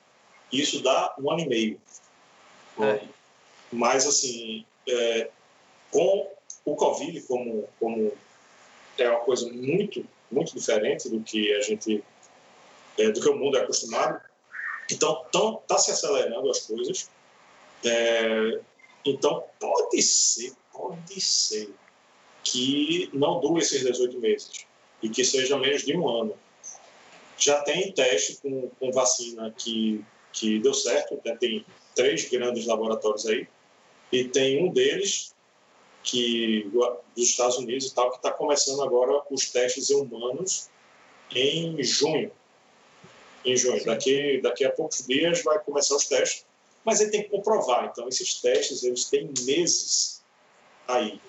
[0.51, 1.81] Isso dá um ano e meio.
[2.79, 3.01] É.
[3.71, 5.29] Mas, assim, é,
[5.89, 6.29] com
[6.65, 8.13] o Covid, como, como
[8.97, 12.03] é uma coisa muito, muito diferente do que a gente,
[12.97, 14.21] é, do que o mundo é acostumado,
[14.91, 15.23] então
[15.61, 17.09] está se acelerando as coisas.
[17.83, 18.59] É,
[19.05, 21.73] então, pode ser, pode ser
[22.43, 24.65] que não dure esses 18 meses
[25.01, 26.35] e que seja menos de um ano.
[27.37, 31.35] Já tem teste com, com vacina que, que deu certo, né?
[31.39, 33.47] tem três grandes laboratórios aí,
[34.11, 35.33] e tem um deles
[36.03, 36.69] que
[37.15, 40.69] dos Estados Unidos e tal que está começando agora os testes em humanos
[41.33, 42.31] em junho.
[43.45, 46.45] Em junho, daqui daqui a poucos dias vai começar os testes,
[46.83, 47.89] mas ele tem que comprovar.
[47.91, 50.21] Então esses testes eles têm meses
[50.87, 51.19] aí.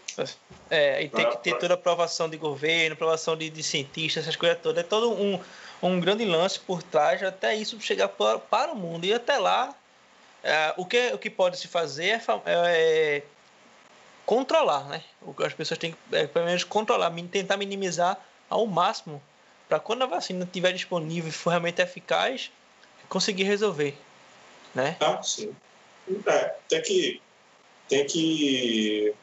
[0.68, 4.36] É, e tem que ter toda a aprovação de governo, aprovação de, de cientistas, essas
[4.36, 4.84] coisas todas.
[4.84, 5.40] É todo um,
[5.82, 9.06] um grande lance por trás até isso chegar para, para o mundo.
[9.06, 9.74] E até lá,
[10.42, 13.22] é, o, que, o que pode se fazer é, é
[14.24, 15.02] controlar, né?
[15.44, 18.18] As pessoas têm que, é, pelo menos, controlar, tentar minimizar
[18.48, 19.22] ao máximo
[19.68, 22.50] para quando a vacina estiver disponível e for realmente eficaz,
[23.08, 23.96] conseguir resolver,
[24.74, 24.96] né?
[25.00, 25.54] Ah, sim.
[26.26, 27.22] É, tem que,
[27.88, 29.14] tem que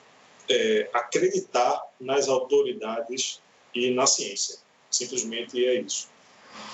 [0.50, 3.42] é, acreditar nas autoridades
[3.74, 4.58] e na ciência.
[4.90, 6.10] Simplesmente é isso.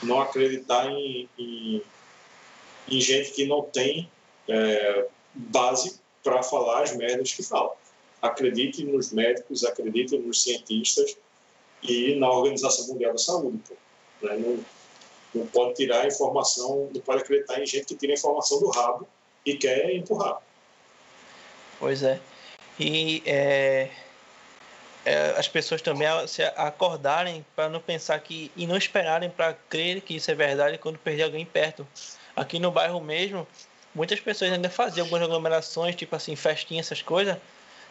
[0.03, 1.82] Não acreditar em, em,
[2.88, 4.09] em gente que não tem
[4.47, 7.76] é, base para falar as merdas que fala.
[8.28, 11.17] Acredite nos médicos, acredite nos cientistas
[11.84, 13.59] e na Organização Mundial da Saúde.
[13.67, 13.76] Pô.
[14.26, 14.38] Né?
[14.38, 14.65] Não,
[15.34, 19.07] não pode tirar informação, não pode acreditar em gente que tira informação do rabo
[19.45, 20.41] e quer empurrar.
[21.80, 22.19] Pois é
[22.80, 23.89] e é,
[25.05, 30.01] é, as pessoas também se acordarem para não pensar que e não esperarem para crer
[30.01, 31.88] que isso é verdade quando perder alguém perto.
[32.36, 33.47] Aqui no bairro mesmo,
[33.93, 37.38] muitas pessoas ainda faziam algumas aglomerações, tipo assim, festinhas, essas coisas,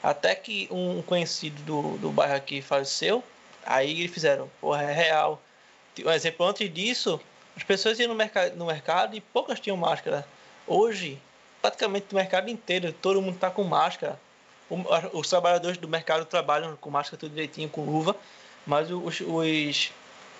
[0.05, 3.25] até que um conhecido do, do bairro aqui faleceu,
[3.65, 5.43] aí eles fizeram, porra, é real.
[6.05, 7.21] Um exemplo, antes disso,
[7.57, 10.27] as pessoas iam no mercado, no mercado e poucas tinham máscara.
[10.67, 11.19] Hoje,
[11.61, 14.19] praticamente no mercado inteiro, todo mundo está com máscara
[15.13, 18.17] os trabalhadores do mercado trabalham com máscara tudo direitinho, com luva,
[18.67, 19.93] mas os, os,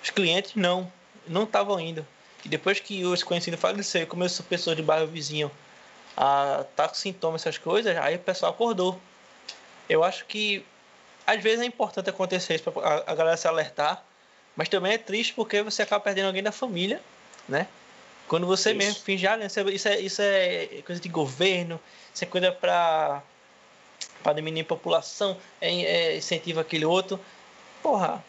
[0.03, 0.91] os clientes não,
[1.27, 2.05] não estavam indo.
[2.43, 5.51] E depois que os conhecidos faleceram, começou pessoas de bairro vizinho
[6.17, 8.99] a tá com sintomas, essas coisas, aí o pessoal acordou.
[9.89, 10.65] Eu acho que
[11.25, 14.03] às vezes é importante acontecer isso para a galera se alertar,
[14.55, 17.01] mas também é triste porque você acaba perdendo alguém da família,
[17.47, 17.67] né?
[18.27, 18.77] Quando você isso.
[18.77, 21.79] mesmo finge, ah, isso é, isso é coisa de governo,
[22.13, 23.21] isso é coisa para
[24.33, 27.19] diminuir a população, é, é, incentiva aquele outro.
[27.83, 28.23] Porra,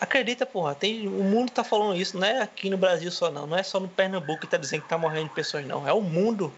[0.00, 3.46] acredita, porra, tem, o mundo tá falando isso, não é aqui no Brasil só não,
[3.46, 6.00] não é só no Pernambuco que tá dizendo que tá morrendo pessoas não, é o
[6.00, 6.52] mundo.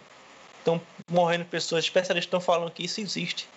[0.59, 0.81] Estão
[1.11, 3.49] morrendo pessoas, especialistas estão falando que isso existe.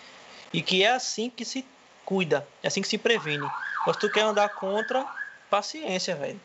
[0.53, 1.65] E que é assim que se
[2.05, 3.47] cuida, é assim que se previne.
[3.85, 5.05] Mas tu quer andar contra,
[5.49, 6.39] paciência, velho.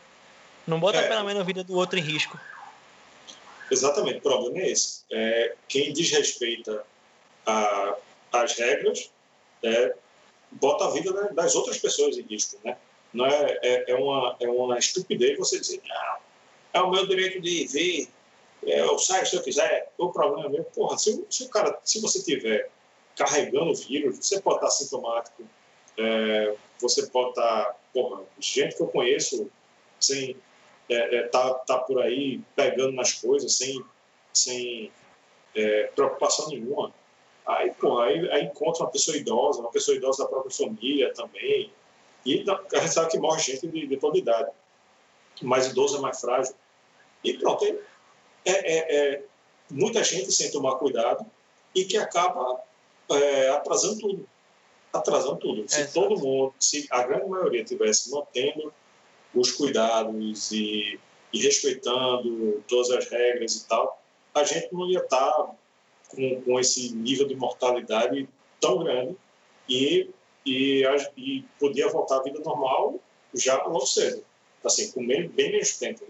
[0.67, 1.07] Não bota é.
[1.07, 2.39] pelo menos a vida do outro em risco.
[3.69, 5.01] Exatamente, o problema é esse.
[5.11, 6.85] É, quem desrespeita
[7.45, 7.95] a,
[8.33, 9.09] as regras
[9.63, 9.95] é,
[10.51, 12.77] bota a vida das outras pessoas em risco, né?
[13.13, 16.17] Não é, é, é, uma, é uma estupidez você dizer, não,
[16.73, 18.09] é o meu direito de vir,
[18.65, 20.63] é, eu saio se eu quiser, o problema é meu.
[20.65, 22.69] Porra, se, se, o cara, se você tiver
[23.15, 25.43] carregando o vírus, você pode estar sintomático,
[25.97, 29.49] é, você pode estar, porra, gente que eu conheço
[29.99, 30.35] sem
[30.89, 33.83] é, é, tá, tá por aí pegando nas coisas sem,
[34.33, 34.91] sem
[35.55, 36.93] é, preocupação nenhuma.
[37.45, 41.71] Aí, porra, aí, aí encontra uma pessoa idosa, uma pessoa idosa da própria família também,
[42.25, 44.51] e a gente sabe que morre gente de, de toda idade.
[45.41, 46.53] Mais idoso é mais frágil.
[47.23, 47.79] E pronto, é,
[48.45, 49.23] é, é
[49.69, 51.25] muita gente sem tomar cuidado
[51.73, 52.61] e que acaba
[53.15, 54.29] é, atrasando tudo.
[54.93, 55.63] Atrasando tudo.
[55.67, 58.73] Se todo mundo, se a grande maioria tivesse mantendo
[59.33, 60.99] os cuidados e,
[61.31, 64.01] e, respeitando todas as regras e tal,
[64.33, 65.55] a gente não ia estar
[66.09, 68.27] com, com esse nível de mortalidade
[68.59, 69.15] tão grande
[69.69, 70.09] e
[70.45, 70.83] e,
[71.17, 72.99] e podia voltar à vida normal
[73.33, 74.23] já logo cedo,
[74.63, 76.05] assim, com bem, bem menos tempo.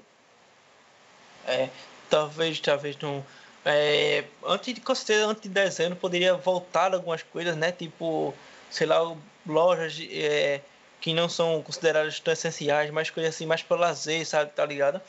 [1.45, 1.69] É,
[2.09, 3.23] talvez, talvez não.
[3.65, 7.71] É, antes de com certeza, antes de dezembro poderia voltar algumas coisas, né?
[7.71, 8.33] Tipo,
[8.69, 10.61] sei lá, lojas é,
[10.99, 14.51] que não são consideradas tão essenciais, mas coisas assim, mais para lazer, sabe?
[14.51, 15.01] Tá ligado?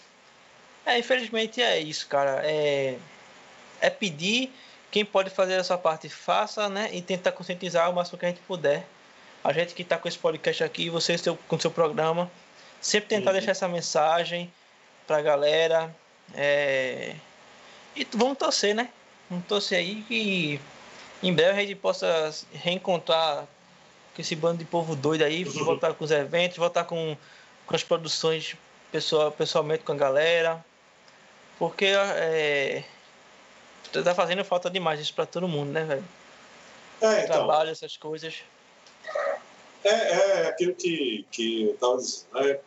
[0.84, 2.42] É, infelizmente é isso, cara.
[2.44, 2.96] É,
[3.80, 4.52] é pedir,
[4.90, 6.90] quem pode fazer a sua parte, faça, né?
[6.92, 8.84] E tentar conscientizar o máximo que a gente puder
[9.44, 12.30] a gente que está com esse podcast aqui, você seu, com seu programa,
[12.80, 13.36] sempre tentar uhum.
[13.36, 14.52] deixar essa mensagem
[15.06, 15.94] para a galera.
[16.34, 17.16] É...
[17.94, 18.90] E vamos torcer, né?
[19.28, 20.60] Vamos torcer aí que
[21.22, 23.46] em breve a gente possa reencontrar
[24.14, 25.64] com esse bando de povo doido aí, uhum.
[25.64, 27.16] voltar com os eventos, voltar com,
[27.66, 28.56] com as produções
[28.90, 30.64] pessoal, pessoalmente com a galera.
[31.58, 32.84] Porque é,
[33.92, 36.04] tá fazendo falta demais isso para todo mundo, né, velho?
[37.00, 38.42] É, então, Trabalho, essas coisas.
[39.84, 42.38] É, é aquilo que, que eu estava dizendo.
[42.38, 42.60] É,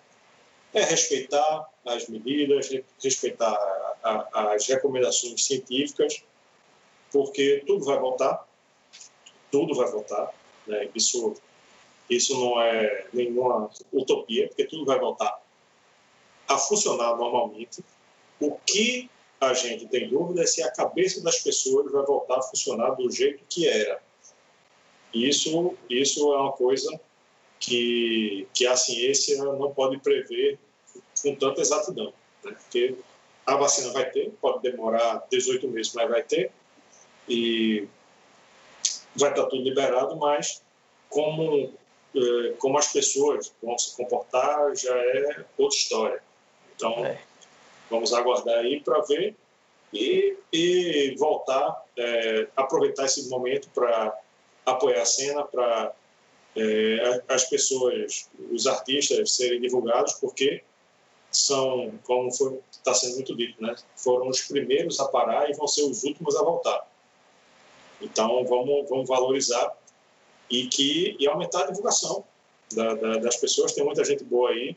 [0.74, 2.70] é, respeitar as medidas,
[3.02, 3.54] respeitar
[4.06, 6.24] a, as recomendações científicas,
[7.12, 8.48] porque tudo vai voltar,
[9.52, 10.32] tudo vai voltar.
[10.68, 10.90] Né?
[10.94, 11.36] Isso,
[12.10, 15.42] isso não é nenhuma utopia, porque tudo vai voltar
[16.48, 17.84] a funcionar normalmente.
[18.40, 19.10] O que
[19.42, 23.10] a gente tem dúvida é se a cabeça das pessoas vai voltar a funcionar do
[23.10, 24.02] jeito que era.
[25.14, 27.00] Isso, isso é uma coisa
[27.60, 30.60] que, que a ciência não pode prever
[31.22, 32.14] com tanta exatidão.
[32.44, 32.52] Né?
[32.52, 32.96] Porque
[33.46, 36.52] a vacina vai ter, pode demorar 18 meses, mas vai ter,
[37.28, 37.88] e
[39.16, 40.64] vai estar tudo liberado, mas
[41.10, 41.74] como,
[42.16, 46.24] eh, como as pessoas vão se comportar já é outra história.
[46.76, 47.22] Então, é.
[47.90, 49.36] vamos aguardar aí para ver
[49.94, 54.18] e, e voltar, é, aproveitar esse momento para
[54.66, 55.94] apoiar a cena, para
[56.56, 60.64] é, as pessoas, os artistas serem divulgados, porque
[61.36, 65.84] são, como está sendo muito dito, né, foram os primeiros a parar e vão ser
[65.84, 66.88] os últimos a voltar.
[68.02, 69.76] Então, vamos, vamos valorizar
[70.50, 72.24] e, que, e aumentar a divulgação
[72.74, 73.74] da, da, das pessoas.
[73.74, 74.76] Tem muita gente boa aí,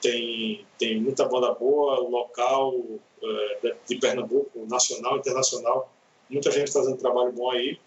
[0.00, 2.74] tem, tem muita banda boa, local,
[3.22, 5.92] é, de Pernambuco, nacional, internacional,
[6.28, 7.78] muita gente fazendo trabalho bom aí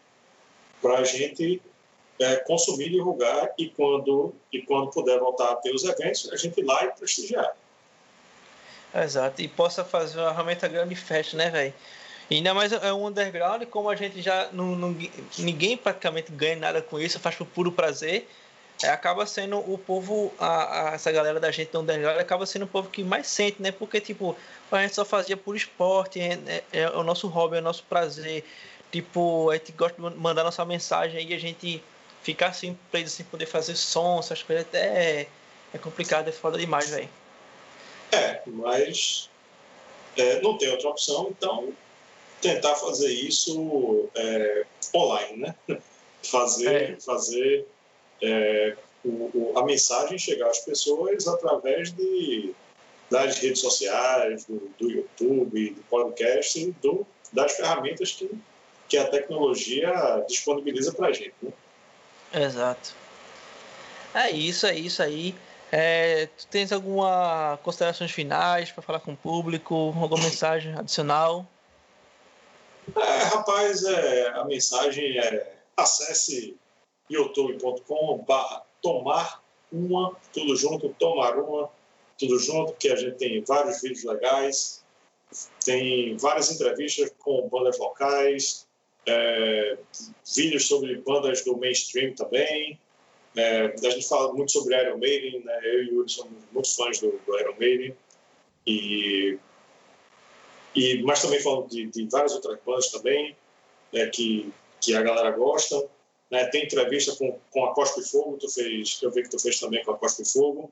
[0.82, 1.62] para a gente
[2.20, 6.60] é, consumir, divulgar e quando, e quando puder voltar a ter os eventos, a gente
[6.60, 7.56] ir lá e prestigiar.
[8.94, 11.74] Exato, e possa fazer uma realmente grande festa, né, velho?
[12.30, 14.96] Ainda mais é um underground, como a gente já não, não,
[15.38, 18.28] ninguém praticamente ganha nada com isso, faz por puro prazer.
[18.82, 22.66] É, acaba sendo o povo, a, a, essa galera da gente do underground acaba sendo
[22.66, 23.72] o povo que mais sente, né?
[23.72, 24.36] Porque, tipo,
[24.72, 27.84] a gente só fazia por esporte, é, é, é o nosso hobby, é o nosso
[27.84, 28.44] prazer.
[28.92, 31.84] Tipo, a gente gosta de mandar nossa mensagem e a gente
[32.24, 35.28] ficar assim, preso sem poder fazer som, essas coisas, até é,
[35.74, 37.10] é complicado, é foda demais, velho.
[38.14, 39.30] É, mas
[40.16, 41.74] é, não tem outra opção, então
[42.42, 45.56] tentar fazer isso é, online, né?
[46.26, 46.96] Fazer, é.
[47.02, 47.68] fazer
[48.22, 52.56] é, o, o, a mensagem chegar às pessoas através de,
[53.12, 58.32] das redes sociais, do, do YouTube, do podcast, do, das ferramentas que,
[58.88, 61.36] que a tecnologia disponibiliza para a gente.
[61.42, 61.52] Né?
[62.34, 62.96] Exato.
[64.14, 65.36] É isso, é isso aí.
[65.76, 69.74] É, tu tens alguma considerações finais para falar com o público?
[70.00, 71.48] Alguma mensagem adicional?
[72.96, 76.56] É, rapaz, é, a mensagem é acesse
[77.10, 81.68] youtube.com barra tomar uma, tudo junto, tomar uma,
[82.20, 84.84] tudo junto, que a gente tem vários vídeos legais,
[85.66, 88.68] tem várias entrevistas com bandas locais,
[89.08, 89.80] é,
[90.36, 92.80] vídeos sobre bandas do mainstream também.
[93.36, 95.60] É, a gente fala muito sobre Iron Maiden, né?
[95.64, 97.96] eu e o Yuri somos muito fãs do, do Iron Maiden.
[98.66, 99.40] E
[100.76, 103.36] e, mas também falando de, de várias outras bandas também,
[103.92, 105.88] né, que, que a galera gosta.
[106.32, 109.60] Né, tem entrevista com, com a Cospe Fogo, tu fez, eu vi que tu fez
[109.60, 110.72] também com a Cospe Fogo.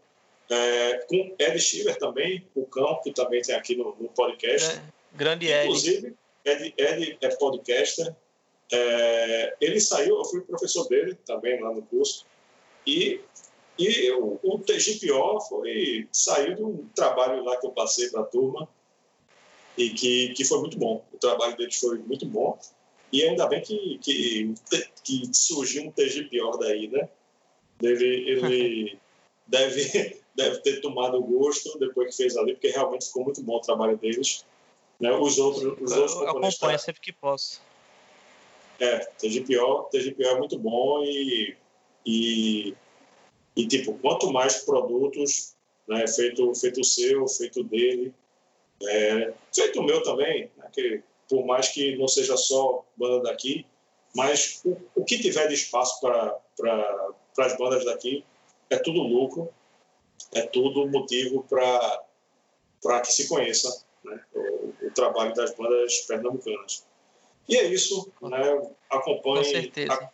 [0.50, 4.72] É, com Ed Schiller também, o Cão, que também tem aqui no, no podcast.
[4.72, 4.82] É,
[5.14, 5.66] grande Ed.
[5.66, 8.14] Inclusive, Ed, Ed é podcaster.
[8.74, 12.26] É, ele saiu, eu fui professor dele também lá no curso.
[12.86, 13.22] E,
[13.78, 18.26] e o, o TGPO foi, saiu de um trabalho lá que eu passei para a
[18.26, 18.68] turma
[19.78, 21.04] e que, que foi muito bom.
[21.14, 22.58] O trabalho deles foi muito bom.
[23.12, 24.54] E ainda bem que, que,
[25.04, 27.10] que surgiu um TG pior daí, né?
[27.82, 29.00] Ele, ele
[29.48, 33.62] deve, deve ter tomado gosto depois que fez ali, porque realmente ficou muito bom o
[33.62, 34.46] trabalho deles.
[35.00, 35.12] Né?
[35.12, 37.62] Os outros, os outros Eu acompanho sempre que posso.
[38.80, 41.56] É, TGPO, TGPO é muito bom e,
[42.06, 42.76] e,
[43.56, 45.56] e tipo, quanto mais produtos,
[45.88, 48.14] né, feito, feito seu, feito dele,
[48.84, 53.66] é, feito meu também, né, que por mais que não seja só banda daqui,
[54.16, 58.26] mas o, o que tiver de espaço para pra, as bandas daqui
[58.70, 59.50] é tudo lucro,
[60.34, 66.86] é tudo motivo para que se conheça né, o, o, trabalho das bandas pernambucanas.
[67.48, 68.72] E é isso, né?
[68.90, 70.10] acompanhe, a,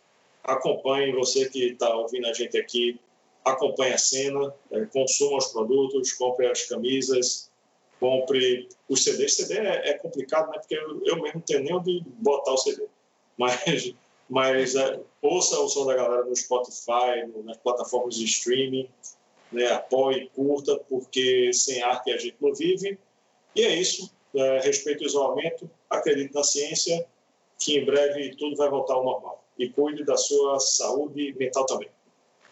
[0.48, 2.98] acompanhe você que está ouvindo a gente aqui,
[3.44, 7.50] acompanhe a cena, é, consuma os produtos, compre as camisas,
[8.00, 9.36] compre os CDs.
[9.36, 10.58] CD é, é complicado, né?
[10.58, 12.86] Porque eu, eu mesmo não tenho nem onde botar o CD.
[13.36, 13.94] Mas,
[14.28, 18.88] mas é, ouça o som da galera no Spotify, no, nas plataformas de streaming,
[19.52, 19.66] né?
[19.72, 22.98] apoie, curta, porque sem arte a gente não vive.
[23.54, 24.10] E é isso.
[24.34, 27.06] É, respeito o isolamento, acredite na ciência,
[27.58, 29.42] que em breve tudo vai voltar ao normal.
[29.58, 31.88] E cuide da sua saúde mental também.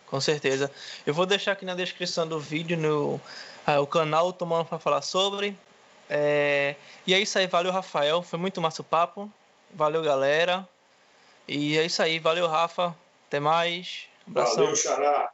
[0.07, 0.71] Com certeza.
[1.05, 3.21] Eu vou deixar aqui na descrição do vídeo no
[3.67, 5.57] ah, o canal Tomando para falar sobre.
[6.09, 6.77] É...
[7.07, 9.31] E é isso aí, valeu Rafael, foi muito massa o papo.
[9.75, 10.67] Valeu galera.
[11.49, 12.95] E é isso aí, valeu Rafa.
[13.27, 14.07] Até mais.
[14.27, 14.57] Abração.
[14.57, 15.33] Valeu, Xará.